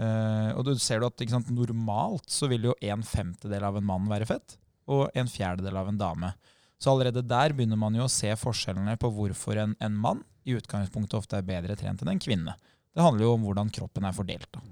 Eh, 0.00 0.50
og 0.56 0.64
du 0.66 0.74
ser 0.80 1.04
at 1.06 1.22
sant, 1.30 1.52
Normalt 1.54 2.30
så 2.32 2.48
vil 2.50 2.70
jo 2.70 2.78
en 2.80 3.04
femtedel 3.06 3.66
av 3.66 3.78
en 3.78 3.86
mann 3.86 4.08
være 4.10 4.28
fett, 4.28 4.56
og 4.90 5.10
en 5.14 5.30
fjerdedel 5.30 5.76
av 5.76 5.90
en 5.90 6.00
dame. 6.00 6.32
Så 6.80 6.94
allerede 6.94 7.22
der 7.28 7.52
begynner 7.52 7.76
man 7.80 7.96
jo 7.96 8.06
å 8.06 8.12
se 8.12 8.32
forskjellene 8.40 8.96
på 9.00 9.12
hvorfor 9.12 9.60
en, 9.60 9.76
en 9.84 9.96
mann 10.00 10.24
i 10.48 10.56
utgangspunktet 10.56 11.18
ofte 11.18 11.36
er 11.36 11.46
bedre 11.46 11.76
trent 11.76 12.00
enn 12.00 12.14
en 12.14 12.22
kvinne. 12.22 12.56
Det 12.90 13.04
handler 13.04 13.26
jo 13.26 13.34
om 13.36 13.44
hvordan 13.46 13.72
kroppen 13.74 14.06
er 14.08 14.16
fordelt. 14.16 14.48
da. 14.54 14.62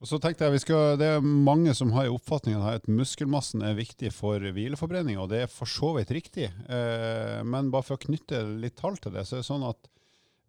Og 0.00 0.08
så 0.08 0.16
tenkte 0.20 0.48
jeg, 0.48 0.62
skal, 0.62 0.96
Det 1.00 1.08
er 1.16 1.24
mange 1.24 1.74
som 1.76 1.92
har 1.92 2.08
oppfatningen 2.08 2.62
her 2.64 2.78
at 2.80 2.88
muskelmassen 2.88 3.64
er 3.66 3.76
viktig 3.76 4.12
for 4.16 4.40
hvileforbrenning, 4.40 5.18
og 5.20 5.28
det 5.32 5.44
er 5.44 5.52
for 5.52 5.68
så 5.68 5.92
vidt 5.98 6.12
riktig. 6.16 6.48
Eh, 6.48 7.40
men 7.44 7.68
bare 7.72 7.84
for 7.84 7.98
å 7.98 8.04
knytte 8.06 8.40
litt 8.62 8.78
tall 8.80 8.96
til 8.96 9.12
det, 9.16 9.26
så 9.28 9.36
er 9.36 9.42
det 9.42 9.50
sånn 9.50 9.66
at 9.68 9.90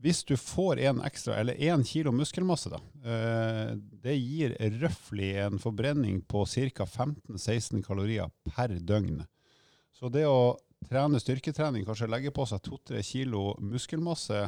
hvis 0.02 0.24
du 0.26 0.34
får 0.40 0.80
en 0.88 1.02
ekstra, 1.06 1.36
eller 1.38 1.60
én 1.62 1.84
kilo 1.86 2.14
muskelmasse, 2.16 2.72
da, 2.72 2.80
eh, 3.04 3.76
det 3.76 4.16
gir 4.18 4.56
røftlig 4.82 5.36
en 5.44 5.60
forbrenning 5.62 6.24
på 6.26 6.46
ca. 6.48 6.88
15-16 6.88 7.84
kalorier 7.86 8.32
per 8.48 8.74
døgn. 8.80 9.20
Så 10.02 10.10
det 10.10 10.24
å 10.26 10.58
trene 10.90 11.20
styrketrening, 11.22 11.86
kanskje 11.86 12.10
legge 12.10 12.32
på 12.34 12.48
seg 12.50 12.64
2-3 12.66 13.04
kilo 13.06 13.52
muskelmasse, 13.62 14.48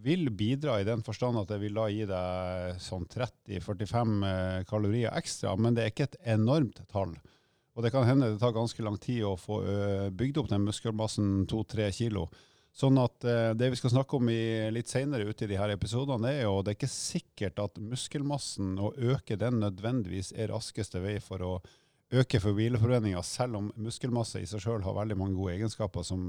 vil 0.00 0.30
bidra 0.32 0.78
i 0.80 0.86
den 0.88 1.02
forstand 1.04 1.36
at 1.40 1.50
det 1.52 1.58
vil 1.60 1.76
da 1.76 1.84
gi 1.92 2.06
deg 2.08 2.80
sånn 2.80 3.04
30-45 3.12 4.16
eh, 4.28 4.58
kalorier 4.68 5.12
ekstra, 5.16 5.52
men 5.60 5.76
det 5.76 5.84
er 5.84 5.92
ikke 5.92 6.08
et 6.08 6.18
enormt 6.36 6.80
tall. 6.92 7.12
Og 7.76 7.84
det 7.84 7.92
kan 7.92 8.08
hende 8.08 8.32
det 8.32 8.40
tar 8.40 8.56
ganske 8.56 8.84
lang 8.84 8.96
tid 9.00 9.22
å 9.28 9.36
få 9.40 9.62
eh, 9.68 10.08
bygd 10.16 10.40
opp 10.40 10.50
den 10.52 10.64
muskelmassen 10.64 11.46
2-3 11.48 11.88
kilo. 11.96 12.26
Sånn 12.76 12.96
at 13.00 13.24
eh, 13.24 13.52
det 13.56 13.68
vi 13.72 13.80
skal 13.80 13.98
snakke 13.98 14.16
om 14.16 14.32
litt 14.72 14.92
senere 14.92 15.28
ute 15.28 15.44
i 15.44 15.52
de 15.52 15.60
her 15.60 15.76
episodene, 15.76 16.32
er 16.32 16.44
jo 16.44 16.60
det 16.64 16.72
er 16.72 16.80
ikke 16.80 16.92
sikkert 16.92 17.64
at 17.68 17.80
muskelmassen, 17.80 18.78
å 18.80 18.94
øke 19.12 19.36
den 19.40 19.60
nødvendigvis 19.64 20.32
er 20.36 20.52
raskeste 20.56 21.04
vei 21.04 21.18
for 21.24 21.44
å 21.44 21.56
øke 22.14 22.40
for 22.42 22.54
hvileforbrenninga, 22.56 23.22
selv 23.26 23.58
om 23.58 23.72
muskelmasse 23.82 24.42
i 24.42 24.46
seg 24.48 24.62
sjøl 24.62 24.84
har 24.86 24.96
veldig 24.96 25.16
mange 25.18 25.38
gode 25.38 25.56
egenskaper 25.56 26.06
som, 26.06 26.28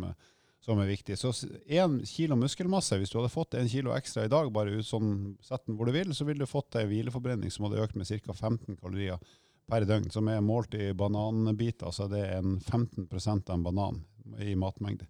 som 0.64 0.80
er 0.82 0.90
viktige. 0.90 1.18
Så 1.20 1.34
én 1.70 2.00
kilo 2.10 2.38
muskelmasse, 2.40 2.98
hvis 2.98 3.14
du 3.14 3.20
hadde 3.20 3.34
fått 3.34 3.58
en 3.60 3.70
kilo 3.70 3.94
ekstra 3.96 4.26
i 4.26 4.32
dag, 4.32 4.50
bare 4.54 4.80
ut 4.80 4.88
sånn, 4.88 5.36
sett 5.46 5.68
den 5.68 5.78
hvor 5.78 5.90
du 5.90 5.94
vil, 5.96 6.16
så 6.18 6.26
ville 6.28 6.46
du 6.46 6.50
fått 6.50 6.80
ei 6.80 6.88
hvileforbrenning 6.90 7.54
som 7.54 7.68
hadde 7.68 7.84
økt 7.84 8.00
med 8.00 8.10
ca. 8.10 8.34
15 8.34 8.80
kalorier 8.80 9.22
per 9.68 9.86
døgn, 9.88 10.10
som 10.12 10.28
er 10.32 10.44
målt 10.44 10.78
i 10.80 10.94
bananbiter. 10.98 11.90
Altså 11.90 12.08
det 12.12 12.24
er 12.24 12.40
en 12.40 12.58
15 12.60 13.08
av 13.36 13.56
en 13.58 13.66
banan 13.66 14.02
i 14.44 14.56
matmengde. 14.60 15.08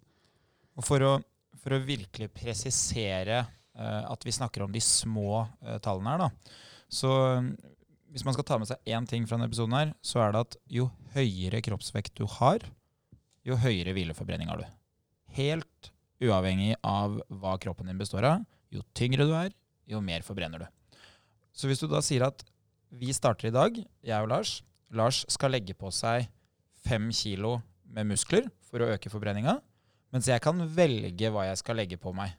Og 0.78 0.86
for 0.86 1.02
å, 1.02 1.12
for 1.58 1.74
å 1.74 1.82
virkelig 1.82 2.30
presisere 2.34 3.40
uh, 3.42 4.04
at 4.10 4.26
vi 4.26 4.34
snakker 4.34 4.66
om 4.66 4.74
de 4.74 4.82
små 4.82 5.42
uh, 5.42 5.78
tallene 5.82 6.14
her, 6.14 6.26
da, 6.26 6.58
så 6.88 7.12
hvis 8.12 8.24
man 8.26 8.34
skal 8.36 8.46
ta 8.48 8.58
med 8.60 8.70
seg 8.70 8.90
én 8.90 9.06
ting 9.08 9.26
fra 9.28 9.36
denne 9.36 9.48
episoden, 9.50 9.76
her, 9.76 9.94
så 10.02 10.22
er 10.24 10.34
det 10.34 10.44
at 10.46 10.58
jo 10.72 10.88
høyere 11.14 11.62
kroppsvekt 11.64 12.14
du 12.18 12.24
har, 12.38 12.64
jo 13.46 13.56
høyere 13.60 13.94
hvileforbrenning 13.96 14.50
har 14.50 14.62
du 14.62 14.68
helt 15.38 15.90
uavhengig 16.24 16.74
av 16.82 17.20
hva 17.28 17.54
kroppen 17.62 17.88
din 17.88 18.00
består 18.00 18.26
av. 18.26 18.46
Jo 18.74 18.82
tyngre 18.96 19.26
du 19.28 19.34
er, 19.36 19.52
jo 19.88 20.00
mer 20.04 20.24
forbrenner 20.26 20.64
du. 20.64 20.68
Så 21.52 21.68
hvis 21.68 21.80
du 21.80 21.86
da 21.90 22.00
sier 22.04 22.26
at 22.26 22.42
vi 22.88 23.12
starter 23.14 23.50
i 23.50 23.54
dag, 23.54 23.76
jeg 23.78 24.24
og 24.24 24.30
Lars 24.32 24.58
Lars 24.88 25.24
skal 25.28 25.52
legge 25.52 25.74
på 25.76 25.90
seg 25.92 26.28
fem 26.86 27.10
kilo 27.12 27.58
med 27.92 28.08
muskler 28.08 28.46
for 28.64 28.80
å 28.80 28.88
øke 28.94 29.12
forbrenninga, 29.12 29.58
mens 30.14 30.28
jeg 30.30 30.40
kan 30.44 30.60
velge 30.72 31.30
hva 31.32 31.44
jeg 31.50 31.60
skal 31.60 31.76
legge 31.80 31.98
på 32.00 32.14
meg. 32.16 32.32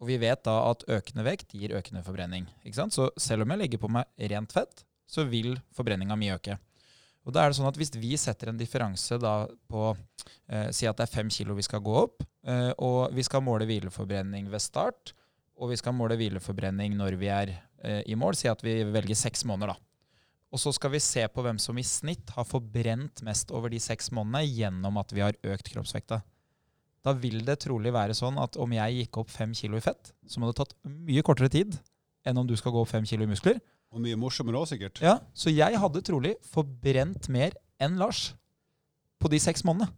Og 0.00 0.08
vi 0.08 0.16
vet 0.20 0.42
da 0.46 0.56
at 0.70 0.86
økende 0.88 1.24
vekt 1.26 1.52
gir 1.52 1.74
økende 1.76 2.02
forbrenning. 2.04 2.46
Så 2.64 3.10
selv 3.20 3.44
om 3.44 3.52
jeg 3.52 3.60
legger 3.64 3.82
på 3.82 3.90
meg 3.92 4.08
rent 4.32 4.54
fett, 4.56 4.84
så 5.10 5.26
vil 5.28 5.58
forbrenninga 5.76 6.16
mi 6.16 6.30
øke. 6.32 6.56
Og 7.28 7.34
da 7.34 7.42
er 7.42 7.50
det 7.50 7.58
sånn 7.58 7.68
at 7.68 7.76
Hvis 7.76 7.92
vi 8.00 8.14
setter 8.16 8.48
en 8.48 8.58
differanse 8.60 9.18
på 9.20 9.82
eh, 10.48 10.70
Si 10.72 10.88
at 10.88 10.96
det 10.96 11.04
er 11.04 11.12
fem 11.12 11.28
kilo 11.28 11.56
vi 11.58 11.66
skal 11.66 11.82
gå 11.84 11.96
opp, 12.06 12.24
eh, 12.48 12.72
og 12.80 13.12
vi 13.12 13.24
skal 13.26 13.44
måle 13.44 13.68
hvileforbrenning 13.68 14.48
ved 14.50 14.64
start, 14.64 15.12
og 15.60 15.74
vi 15.74 15.76
skal 15.76 15.92
måle 15.92 16.16
hvileforbrenning 16.16 16.96
når 16.96 17.18
vi 17.20 17.28
er 17.28 17.52
eh, 17.84 18.00
i 18.08 18.16
mål, 18.16 18.38
si 18.38 18.48
at 18.48 18.64
vi 18.64 18.80
velger 18.88 19.18
seks 19.18 19.44
måneder. 19.44 19.74
da. 19.74 19.90
Og 20.50 20.58
så 20.58 20.72
skal 20.74 20.94
vi 20.96 21.02
se 21.04 21.22
på 21.30 21.44
hvem 21.44 21.60
som 21.62 21.78
i 21.78 21.86
snitt 21.86 22.32
har 22.34 22.48
forbrent 22.48 23.22
mest 23.26 23.52
over 23.54 23.70
de 23.70 23.78
seks 23.82 24.10
månedene 24.16 24.48
gjennom 24.48 24.96
at 24.98 25.12
vi 25.14 25.22
har 25.22 25.36
økt 25.46 25.70
kroppsvekta. 25.70 26.22
Da 27.06 27.14
vil 27.16 27.40
det 27.46 27.60
trolig 27.64 27.92
være 27.94 28.16
sånn 28.16 28.36
at 28.42 28.58
om 28.60 28.72
jeg 28.76 28.98
gikk 28.98 29.22
opp 29.22 29.30
fem 29.32 29.54
kilo 29.56 29.78
i 29.78 29.84
fett, 29.84 30.12
så 30.28 30.40
må 30.40 30.50
det 30.50 30.58
tatt 30.60 30.74
mye 30.84 31.22
kortere 31.24 31.48
tid 31.52 31.78
enn 32.28 32.36
om 32.36 32.48
du 32.48 32.52
skal 32.60 32.74
gå 32.74 32.82
opp 32.82 32.90
fem 32.92 33.06
kilo 33.08 33.24
i 33.24 33.30
muskler. 33.30 33.60
Og 33.90 34.02
mye 34.04 34.18
morsommere 34.20 34.60
òg, 34.60 34.68
sikkert. 34.70 35.00
Ja, 35.02 35.16
Så 35.34 35.50
jeg 35.50 35.78
hadde 35.80 36.02
trolig 36.06 36.36
forbrent 36.46 37.26
mer 37.32 37.56
enn 37.80 37.96
Lars 37.98 38.34
på 39.20 39.30
de 39.32 39.40
seks 39.42 39.64
månedene. 39.66 39.90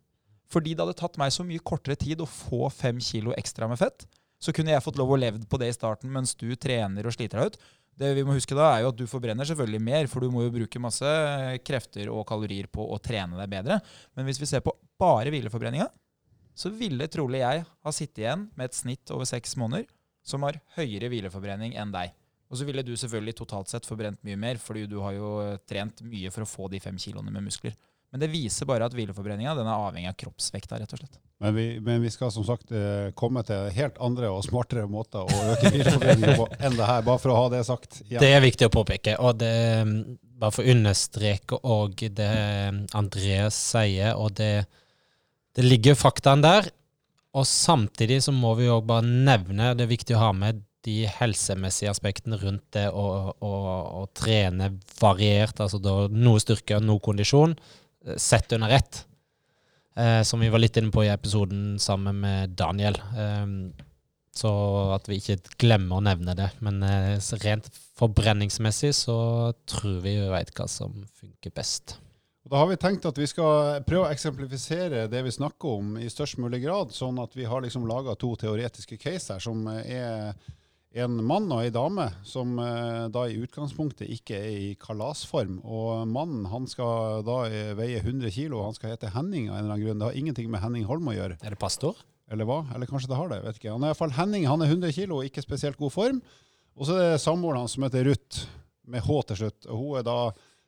Fordi 0.53 0.75
det 0.77 0.85
hadde 0.85 0.97
tatt 1.01 1.19
meg 1.21 1.33
så 1.33 1.45
mye 1.49 1.61
kortere 1.65 1.97
tid 1.97 2.21
å 2.23 2.29
få 2.29 2.69
fem 2.73 2.99
kilo 3.03 3.35
ekstra 3.37 3.69
med 3.69 3.81
fett. 3.81 4.07
Så 4.43 4.53
kunne 4.55 4.73
jeg 4.73 4.85
fått 4.85 4.99
lov 5.01 5.13
å 5.15 5.19
levd 5.21 5.47
på 5.49 5.59
det 5.61 5.71
i 5.71 5.77
starten 5.77 6.11
mens 6.13 6.35
du 6.39 6.51
trener 6.61 7.07
og 7.07 7.15
sliter 7.15 7.41
deg 7.41 7.53
ut. 7.53 7.59
Det 8.03 8.11
vi 8.17 8.25
må 8.25 8.35
huske 8.37 8.57
da, 8.57 8.71
er 8.73 8.83
jo 8.85 8.91
at 8.93 8.99
du 8.99 9.05
forbrenner 9.09 9.47
selvfølgelig 9.49 9.83
mer, 9.85 10.09
for 10.09 10.25
du 10.25 10.33
må 10.33 10.47
jo 10.47 10.53
bruke 10.55 10.81
masse 10.81 11.09
krefter 11.65 12.09
og 12.13 12.25
kalorier 12.29 12.69
på 12.73 12.85
å 12.89 12.99
trene 13.03 13.37
deg 13.37 13.51
bedre. 13.53 13.79
Men 14.17 14.29
hvis 14.29 14.41
vi 14.41 14.49
ser 14.49 14.65
på 14.65 14.73
bare 15.01 15.33
hvileforbrenninga, 15.33 15.91
så 16.55 16.73
ville 16.75 17.09
trolig 17.11 17.43
jeg 17.43 17.65
ha 17.65 17.93
sittet 17.95 18.25
igjen 18.25 18.49
med 18.57 18.69
et 18.69 18.77
snitt 18.77 19.13
over 19.15 19.29
seks 19.29 19.57
måneder 19.61 19.87
som 20.27 20.45
har 20.47 20.61
høyere 20.77 21.11
hvileforbrenning 21.11 21.77
enn 21.81 21.95
deg. 21.95 22.13
Og 22.53 22.59
så 22.61 22.67
ville 22.69 22.85
du 22.85 22.93
selvfølgelig 23.01 23.39
totalt 23.39 23.73
sett 23.73 23.89
forbrent 23.89 24.21
mye 24.29 24.37
mer, 24.37 24.61
fordi 24.61 24.85
du 24.87 24.99
har 25.01 25.17
jo 25.17 25.33
trent 25.69 26.03
mye 26.05 26.31
for 26.31 26.45
å 26.45 26.51
få 26.51 26.69
de 26.69 26.83
fem 26.85 26.99
kiloene 27.01 27.33
med 27.33 27.47
muskler. 27.49 27.73
Men 28.13 28.21
det 28.21 28.29
viser 28.29 28.69
bare 28.69 28.85
at 28.85 28.93
hvileforbrenninga 28.93 29.55
er 29.57 29.69
avhengig 29.73 30.11
av 30.11 30.17
kroppsvekta, 30.21 30.77
rett 30.83 30.91
og 30.93 31.01
slett. 31.01 31.15
Men 31.41 31.55
vi, 31.57 31.65
men 31.81 32.03
vi, 32.05 32.11
skal 32.13 32.29
som 32.31 32.45
sagt 32.45 32.69
eh, 32.77 33.09
komme 33.17 33.41
til 33.49 33.71
helt 33.73 33.97
andre 34.05 34.29
og 34.31 34.45
smartere 34.45 34.85
måter 34.85 35.25
å 35.25 35.47
øke 35.55 35.73
hvileforbrenninga 35.73 36.35
på 36.37 36.47
enn 36.61 36.77
det 36.77 36.91
her, 36.91 37.07
bare 37.09 37.23
for 37.23 37.33
å 37.33 37.39
ha 37.39 37.47
det 37.55 37.63
sagt. 37.67 38.03
Ja. 38.13 38.21
Det 38.21 38.29
er 38.37 38.45
viktig 38.45 38.69
å 38.69 38.75
påpeke. 38.77 39.17
Og 39.17 39.41
det, 39.41 39.57
bare 40.21 40.53
for 40.53 40.61
å 40.61 40.77
understreke 40.77 41.63
òg 41.65 42.05
det 42.21 42.29
Andreas 43.01 43.57
sier, 43.73 44.13
og 44.13 44.37
det, 44.43 44.67
det 45.57 45.65
ligger 45.67 45.99
faktaen 45.99 46.45
der. 46.45 46.69
Og 47.37 47.47
samtidig 47.49 48.21
så 48.27 48.35
må 48.35 48.55
vi 48.59 48.69
òg 48.73 48.85
bare 48.89 49.07
nevne, 49.07 49.73
det 49.77 49.87
er 49.87 49.95
viktig 49.95 50.17
å 50.19 50.27
ha 50.27 50.33
med 50.37 50.61
de 50.83 51.07
helsemessige 51.07 51.93
aspektene 51.93 52.37
rundt 52.41 52.65
det 52.75 52.89
å, 52.91 53.07
å, 53.33 53.53
å 54.03 54.03
trene 54.19 54.73
variert, 54.99 55.63
altså 55.63 55.79
noe 56.11 56.43
styrke 56.43 56.77
og 56.77 56.85
noe 56.85 57.03
kondisjon, 57.05 57.55
eh, 58.05 58.19
sett 58.21 58.53
under 58.57 58.75
ett. 58.75 59.05
Eh, 59.95 60.23
som 60.27 60.41
vi 60.41 60.51
var 60.53 60.63
litt 60.63 60.77
inne 60.81 60.93
på 60.93 61.05
i 61.05 61.13
episoden 61.13 61.79
sammen 61.81 62.21
med 62.25 62.57
Daniel. 62.59 62.99
Eh, 63.17 63.47
så 64.33 64.51
at 64.95 65.09
vi 65.11 65.21
ikke 65.21 65.39
glemmer 65.61 66.01
å 66.01 66.05
nevne 66.05 66.37
det. 66.37 66.49
Men 66.65 66.81
eh, 66.87 67.33
rent 67.45 67.69
forbrenningsmessig 68.01 68.95
så 68.97 69.17
tror 69.69 70.01
vi 70.05 70.17
vi 70.19 70.33
veit 70.33 70.53
hva 70.57 70.69
som 70.71 71.05
funker 71.21 71.55
best. 71.55 71.99
Da 72.43 72.59
har 72.59 72.67
vi 72.67 72.77
tenkt 72.77 73.05
at 73.07 73.19
vi 73.19 73.29
skal 73.31 73.85
prøve 73.87 74.09
å 74.09 74.11
eksemplifisere 74.11 75.05
det 75.11 75.21
vi 75.23 75.35
snakker 75.35 75.77
om 75.79 75.93
i 76.01 76.09
størst 76.11 76.41
mulig 76.43 76.65
grad, 76.65 76.91
sånn 76.91 77.21
at 77.23 77.37
vi 77.39 77.47
har 77.47 77.63
liksom 77.63 77.87
laga 77.87 78.17
to 78.19 78.33
teoretiske 78.41 78.99
case 78.99 79.37
her 79.37 79.45
som 79.45 79.63
er 79.71 80.35
en 80.93 81.15
mann 81.25 81.47
og 81.55 81.63
ei 81.63 81.71
dame 81.73 82.09
som 82.29 82.59
eh, 82.61 83.07
da 83.15 83.23
i 83.31 83.39
utgangspunktet 83.41 84.11
ikke 84.13 84.37
er 84.37 84.57
i 84.59 84.73
kalasform. 84.81 85.61
Og 85.65 86.03
mannen 86.11 86.45
han 86.53 86.67
skal 86.69 87.23
da 87.25 87.39
eh, 87.49 87.73
veie 87.79 88.03
100 88.03 88.35
kg, 88.35 88.59
han 88.67 88.77
skal 88.77 88.93
hete 88.93 89.13
Henning 89.15 89.49
av 89.49 89.57
en 89.57 89.63
eller 89.63 89.77
annen 89.77 89.87
grunn. 89.87 90.03
Det 90.03 90.11
har 90.11 90.21
ingenting 90.21 90.51
med 90.53 90.61
Henning 90.65 90.85
Holm 90.91 91.09
å 91.09 91.17
gjøre. 91.17 91.39
Er 91.41 91.55
det 91.55 91.63
pastor? 91.63 91.97
Eller 92.33 92.49
hva? 92.49 92.63
Eller 92.75 92.91
kanskje 92.91 93.13
det 93.13 93.21
har 93.23 93.33
det. 93.33 93.41
vet 93.47 93.61
ikke. 93.61 93.73
Han 93.73 93.87
er 93.87 93.95
iallfall 93.95 94.17
Henning, 94.19 94.49
han 94.51 94.65
er 94.65 94.75
100 94.75 94.93
kg 94.99 95.17
og 95.17 95.31
ikke 95.31 95.45
spesielt 95.47 95.81
god 95.81 95.95
form. 95.95 96.21
Og 96.77 96.89
så 96.89 96.99
er 96.99 97.15
det 97.15 97.25
samboeren 97.25 97.63
hans 97.63 97.79
som 97.79 97.87
heter 97.87 98.09
Ruth, 98.09 98.47
med 98.93 99.05
H 99.07 99.21
til 99.31 99.45
slutt. 99.45 99.69
og 99.71 99.79
Hun 99.79 100.01
er 100.01 100.05
da 100.05 100.19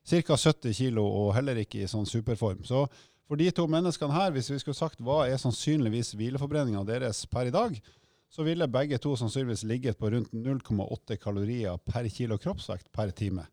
ca. 0.04 0.36
70 0.36 0.74
kg 0.76 1.00
og 1.02 1.34
heller 1.36 1.60
ikke 1.62 1.82
i 1.82 1.90
sånn 1.90 2.08
superform. 2.08 2.64
Så 2.68 2.84
for 3.24 3.40
de 3.40 3.48
to 3.56 3.64
menneskene 3.70 4.14
her, 4.14 4.32
hvis 4.34 4.50
vi 4.52 4.60
skulle 4.60 4.76
sagt 4.76 5.00
hva 5.04 5.24
er 5.26 5.40
sannsynligvis 5.40 6.12
hvileforbrenninga 6.18 6.84
deres 6.88 7.24
per 7.30 7.48
i 7.48 7.54
dag, 7.54 7.78
så 8.34 8.44
ville 8.44 8.68
begge 8.68 8.98
to 8.98 9.14
sannsynligvis 9.16 9.64
ligget 9.70 9.98
på 9.98 10.10
rundt 10.10 10.32
0,8 10.34 11.16
kalorier 11.22 11.78
per 11.86 12.08
kilo 12.12 12.38
kroppsvekt 12.40 12.90
per 12.92 13.14
time. 13.16 13.46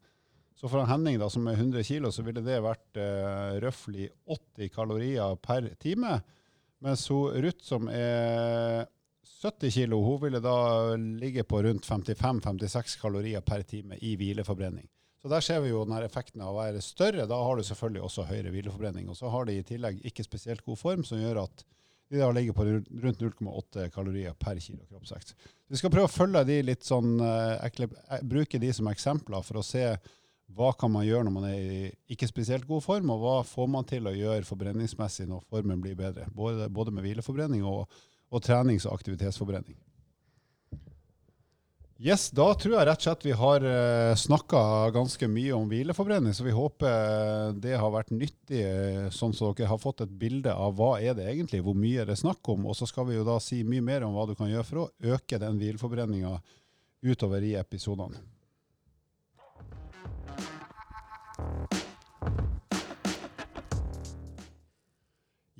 Så 0.57 0.69
for 0.69 0.85
Henning, 0.85 1.17
da, 1.21 1.29
som 1.29 1.47
er 1.49 1.57
100 1.57 1.85
kg, 1.87 2.09
så 2.13 2.25
ville 2.25 2.43
det 2.45 2.59
vært 2.61 2.99
eh, 2.99 3.59
røftlig 3.63 4.11
80 4.29 4.73
kalorier 4.75 5.37
per 5.41 5.71
time. 5.81 6.19
Mens 6.81 7.07
Ruth, 7.09 7.63
som 7.65 7.87
er 7.89 8.87
70 9.41 9.73
kg, 9.73 9.95
hun 10.01 10.19
ville 10.21 10.41
da 10.41 10.57
ligge 10.97 11.45
på 11.49 11.61
rundt 11.65 11.87
55-56 11.87 12.97
kalorier 13.01 13.41
per 13.45 13.63
time 13.65 13.97
i 14.01 14.15
hvileforbrenning. 14.17 14.85
Så 15.21 15.29
der 15.29 15.43
ser 15.45 15.59
vi 15.61 15.69
jo 15.69 15.83
den 15.85 15.99
effekten 16.01 16.41
av 16.41 16.55
å 16.55 16.61
være 16.63 16.81
større. 16.81 17.27
Da 17.29 17.37
har 17.37 17.57
du 17.57 17.65
selvfølgelig 17.65 18.01
også 18.07 18.25
høyere 18.25 18.53
hvileforbrenning. 18.53 19.09
Og 19.11 19.19
så 19.19 19.29
har 19.29 19.45
de 19.45 19.59
i 19.59 19.65
tillegg 19.65 20.01
ikke 20.09 20.25
spesielt 20.25 20.63
god 20.65 20.79
form, 20.81 21.03
som 21.05 21.21
gjør 21.21 21.43
at 21.43 21.65
de 22.11 22.19
da 22.19 22.31
ligger 22.35 22.55
på 22.57 22.65
rundt 22.67 23.21
0,8 23.21 23.85
kalorier 23.93 24.33
per 24.35 24.57
kilo 24.59 24.81
kroppsvekt. 24.89 25.35
Vi 25.71 25.79
skal 25.79 25.93
prøve 25.93 26.09
å 26.09 26.11
følge 26.11 26.41
de 26.49 26.57
litt 26.65 26.83
sånn, 26.83 27.13
eh, 27.23 28.17
bruke 28.27 28.59
de 28.59 28.73
som 28.75 28.89
eksempler 28.91 29.45
for 29.47 29.61
å 29.61 29.63
se 29.63 29.85
hva 30.51 30.73
kan 30.75 30.91
man 30.91 31.05
gjøre 31.07 31.23
når 31.27 31.35
man 31.37 31.47
er 31.47 31.59
i 31.61 31.91
ikke 32.11 32.27
spesielt 32.27 32.67
god 32.67 32.83
form, 32.83 33.13
og 33.13 33.21
hva 33.21 33.37
får 33.47 33.69
man 33.71 33.87
til 33.87 34.09
å 34.09 34.15
gjøre 34.15 34.47
forbrenningsmessig 34.49 35.29
når 35.29 35.45
formen 35.47 35.79
blir 35.79 35.95
bedre. 35.95 36.27
Både, 36.35 36.67
både 36.67 36.91
med 36.91 37.05
hvileforbrenning 37.05 37.63
og, 37.63 37.85
og 38.31 38.43
trenings- 38.43 38.89
og 38.89 38.97
aktivitetsforbrenning. 38.97 39.77
Yes, 42.01 42.31
Da 42.33 42.47
tror 42.57 42.79
jeg 42.79 42.85
rett 42.87 43.03
og 43.03 43.05
slett 43.05 43.25
vi 43.27 43.33
har 43.37 43.65
eh, 43.67 44.15
snakka 44.17 44.61
ganske 44.95 45.27
mye 45.29 45.53
om 45.53 45.67
hvileforbrenning, 45.69 46.33
så 46.33 46.47
vi 46.47 46.53
håper 46.55 47.53
det 47.61 47.75
har 47.77 47.93
vært 47.93 48.09
nyttig, 48.15 48.63
eh, 48.65 49.11
sånn 49.13 49.35
så 49.37 49.51
dere 49.53 49.69
har 49.69 49.77
fått 49.77 50.01
et 50.07 50.15
bilde 50.23 50.49
av 50.49 50.73
hva 50.79 50.95
er 50.97 51.13
det 51.19 51.27
egentlig, 51.29 51.61
hvor 51.61 51.77
mye 51.77 52.01
er 52.01 52.09
det 52.09 52.17
snakk 52.17 52.49
om. 52.55 52.65
Og 52.65 52.73
så 52.79 52.89
skal 52.89 53.05
vi 53.05 53.19
jo 53.19 53.27
da 53.27 53.37
si 53.37 53.61
mye 53.61 53.85
mer 53.85 54.07
om 54.07 54.17
hva 54.17 54.25
du 54.25 54.33
kan 54.33 54.49
gjøre 54.49 54.65
for 54.65 54.81
å 54.81 55.13
øke 55.13 55.37
den 55.43 55.61
hvileforbrenninga 55.61 56.33
utover 57.05 57.45
i 57.45 57.53
episodene. 57.61 58.17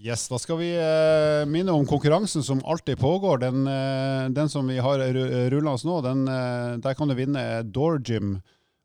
Yes, 0.02 0.28
Da 0.28 0.40
skal 0.40 0.58
vi 0.58 0.72
eh, 0.74 1.46
minne 1.46 1.72
om 1.72 1.86
konkurransen 1.86 2.44
som 2.44 2.64
alltid 2.66 2.98
pågår. 2.98 3.38
Den, 3.38 3.68
eh, 3.68 4.30
den 4.30 4.50
som 4.50 4.68
vi 4.68 4.80
har 4.82 4.98
rullende 4.98 5.86
nå, 5.86 6.02
den, 6.02 6.28
eh, 6.28 6.78
der 6.82 6.94
kan 6.98 7.08
du 7.08 7.14
vinne 7.14 7.62
Doorgym, 7.64 8.40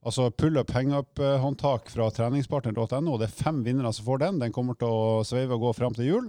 altså 0.04 0.28
pullup 0.30 0.74
hangup-håndtak 0.76 1.88
fra 1.88 2.10
treningspartner.no. 2.12 3.16
Det 3.16 3.30
er 3.30 3.38
fem 3.44 3.62
vinnere 3.64 3.94
som 3.96 4.04
får 4.04 4.20
den. 4.26 4.42
Den 4.44 4.52
kommer 4.52 4.76
til 4.76 4.92
å 4.92 5.24
sveive 5.24 5.56
og 5.56 5.64
gå 5.64 5.72
fram 5.78 5.96
til 5.96 6.10
jul. 6.10 6.28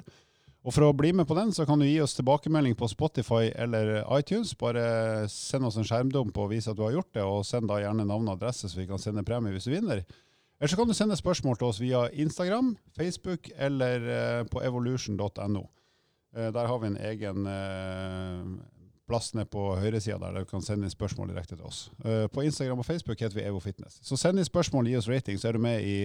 Og 0.63 0.73
For 0.73 0.87
å 0.87 0.95
bli 0.95 1.11
med 1.11 1.27
på 1.27 1.35
den, 1.35 1.51
så 1.51 1.65
kan 1.67 1.79
du 1.79 1.85
gi 1.85 1.99
oss 1.99 2.15
tilbakemelding 2.15 2.75
på 2.79 2.87
Spotify 2.87 3.51
eller 3.55 4.05
iTunes. 4.17 4.55
Bare 4.55 5.27
send 5.27 5.67
oss 5.67 5.75
en 5.75 5.87
skjermdump 5.87 6.37
og 6.37 6.49
vise 6.51 6.71
at 6.71 6.79
du 6.79 6.83
har 6.83 6.95
gjort 6.95 7.11
det, 7.11 7.27
og 7.27 7.43
send 7.47 7.67
da 7.67 7.81
gjerne 7.83 8.07
navn 8.07 8.27
og 8.27 8.39
adresse, 8.39 8.71
så 8.71 8.79
vi 8.79 8.87
kan 8.87 8.99
sende 8.99 9.27
premie 9.27 9.51
hvis 9.51 9.67
du 9.67 9.75
vinner. 9.75 10.05
Eller 10.59 10.71
så 10.71 10.79
kan 10.79 10.89
du 10.89 10.95
sende 10.97 11.17
spørsmål 11.17 11.57
til 11.57 11.67
oss 11.67 11.81
via 11.81 12.07
Instagram, 12.13 12.75
Facebook 12.97 13.49
eller 13.55 14.07
eh, 14.13 14.45
på 14.49 14.63
evolution.no. 14.65 15.67
Eh, 16.35 16.49
der 16.53 16.67
har 16.67 16.79
vi 16.81 16.87
en 16.87 16.97
egen 16.97 17.47
eh, 17.47 18.63
plass 19.07 19.33
nede 19.33 19.47
på 19.53 19.69
høyresida 19.79 20.17
der 20.19 20.41
du 20.41 20.49
kan 20.49 20.65
sende 20.65 20.87
inn 20.87 20.93
spørsmål 20.93 21.31
direkte 21.31 21.55
til 21.55 21.67
oss. 21.67 21.87
Eh, 22.03 22.25
på 22.27 22.43
Instagram 22.43 22.81
og 22.83 22.89
Facebook 22.89 23.21
heter 23.21 23.37
vi 23.37 23.45
Evo 23.45 23.61
Fitness. 23.63 24.01
Så 24.01 24.17
send 24.19 24.41
inn 24.41 24.47
spørsmål, 24.47 24.89
gi 24.89 24.97
oss 24.99 25.09
rating, 25.11 25.39
så 25.39 25.51
er 25.51 25.57
du 25.57 25.63
med 25.63 25.85
i 25.85 25.97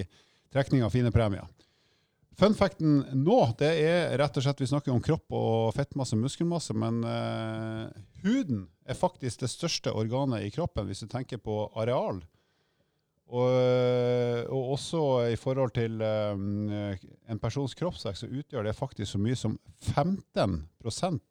trekning 0.53 0.85
av 0.85 0.93
fine 0.95 1.13
premier. 1.15 1.49
Fun 2.39 2.55
facten 2.57 3.03
nå 3.13 3.39
det 3.61 3.71
er 3.85 4.15
rett 4.21 4.37
og 4.37 4.45
slett 4.45 4.61
vi 4.63 4.69
snakker 4.71 4.93
om 4.95 5.03
kropp 5.05 5.35
og 5.37 5.75
fettmasse, 5.77 6.17
muskelmasse, 6.17 6.73
men 6.73 7.03
uh, 7.05 7.91
huden 8.25 8.65
er 8.89 8.97
faktisk 8.97 9.43
det 9.43 9.51
største 9.53 9.93
organet 9.93 10.47
i 10.47 10.53
kroppen 10.55 10.89
hvis 10.89 11.05
du 11.05 11.11
tenker 11.13 11.43
på 11.45 11.67
areal. 11.77 12.23
Og, 13.33 13.49
og, 14.53 14.73
også 14.75 15.03
i 15.33 15.37
forhold 15.41 15.73
til 15.73 16.03
um, 16.05 16.69
en 16.69 17.41
persons 17.41 17.73
kroppsvekt, 17.79 18.21
så 18.21 18.29
utgjør 18.29 18.67
det 18.69 18.75
faktisk 18.77 19.15
så 19.15 19.21
mye 19.23 19.39
som 19.39 19.55
15% 19.81 21.23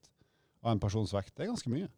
av 0.66 0.72
en 0.72 0.82
persons 0.82 1.14
vekt. 1.14 1.36
Det 1.36 1.46
er 1.46 1.52
ganske 1.52 1.70
mye. 1.70 1.90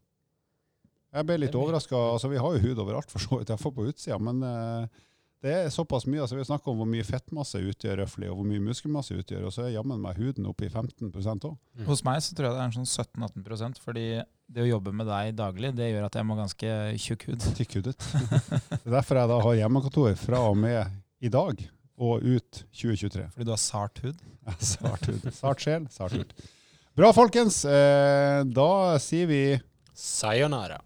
Jeg 1.13 1.29
ble 1.29 1.37
litt 1.39 1.55
overraska. 1.55 1.95
Altså, 2.15 2.27
vi 2.31 2.41
har 2.41 2.55
jo 2.55 2.63
hud 2.65 2.81
overalt, 2.83 3.11
for 3.13 3.23
så 3.23 3.39
vidt, 3.39 3.53
iallfall 3.53 3.75
på 3.77 3.87
utsida. 3.93 4.19
Men 4.19 4.43
uh, 4.43 5.03
det 5.43 5.51
er 5.51 5.71
såpass 5.75 6.05
mye. 6.07 6.21
altså 6.23 6.37
Vi 6.37 6.45
snakker 6.47 6.71
om 6.71 6.77
hvor 6.79 6.87
mye 6.87 7.03
fettmasse 7.03 7.59
utgjør 7.59 7.99
røftlig, 7.99 8.29
og 8.31 8.37
hvor 8.39 8.47
mye 8.47 8.63
muskelmasse 8.63 9.17
utgjør, 9.19 9.49
og 9.49 9.51
så 9.51 9.65
er 9.65 9.73
jammen 9.73 9.99
meg 9.99 10.15
huden 10.21 10.47
oppe 10.47 10.69
i 10.69 10.71
15 10.71 11.09
òg. 11.11 11.57
Mm. 11.75 11.85
Hos 11.89 12.03
meg 12.07 12.21
så 12.23 12.37
tror 12.37 12.47
jeg 12.47 12.55
det 12.55 12.61
er 12.63 12.69
en 12.69 12.77
sånn 12.77 12.87
17-18% 12.87 13.81
fordi 13.83 14.05
det 14.23 14.63
å 14.63 14.69
jobbe 14.69 14.93
med 14.95 15.09
deg 15.11 15.33
daglig, 15.35 15.73
det 15.75 15.89
gjør 15.89 16.07
at 16.07 16.15
jeg 16.15 16.27
må 16.29 16.37
ganske 16.39 16.77
tjukk 17.03 17.27
hud. 17.27 17.47
Tykkhudet. 17.59 17.97
det 17.99 18.79
er 18.85 18.95
derfor 18.95 19.19
jeg 19.19 19.31
da 19.33 19.41
har 19.47 19.59
hjemmekontor 19.59 20.15
fra 20.23 20.45
og 20.47 20.55
med 20.63 20.95
i 21.23 21.31
dag 21.33 21.65
og 22.03 22.23
ut 22.23 22.63
2023. 22.71 23.27
Fordi 23.35 23.47
du 23.47 23.53
har 23.53 23.61
sart 23.61 23.99
hud? 24.03 24.23
Ja, 24.47 24.55
sart 24.63 25.11
hud. 25.11 25.27
Sart 25.35 25.67
sjel, 25.67 25.91
sart 25.91 26.15
hud. 26.15 26.33
Bra, 26.95 27.11
folkens. 27.15 27.63
Eh, 27.67 28.39
da 28.53 28.71
sier 29.01 29.27
vi 29.27 29.43
Sayonara. 29.97 30.79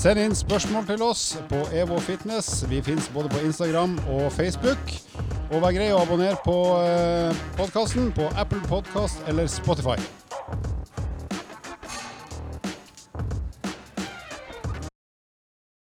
Send 0.00 0.16
inn 0.16 0.32
spørsmål 0.32 0.86
til 0.88 1.02
oss 1.04 1.22
på 1.50 1.58
EVO 1.76 1.98
Fitness. 2.00 2.62
Vi 2.70 2.78
fins 2.80 3.10
både 3.12 3.28
på 3.28 3.42
Instagram 3.44 3.98
og 4.08 4.32
Facebook. 4.32 4.94
Og 5.50 5.60
vær 5.60 5.76
grei 5.76 5.90
å 5.92 6.00
abonnere 6.00 6.40
på 6.40 6.56
eh, 6.86 7.44
podkasten 7.60 8.08
på 8.16 8.30
Apple 8.40 8.62
Podkast 8.70 9.20
eller 9.28 9.50
Spotify. 9.52 10.00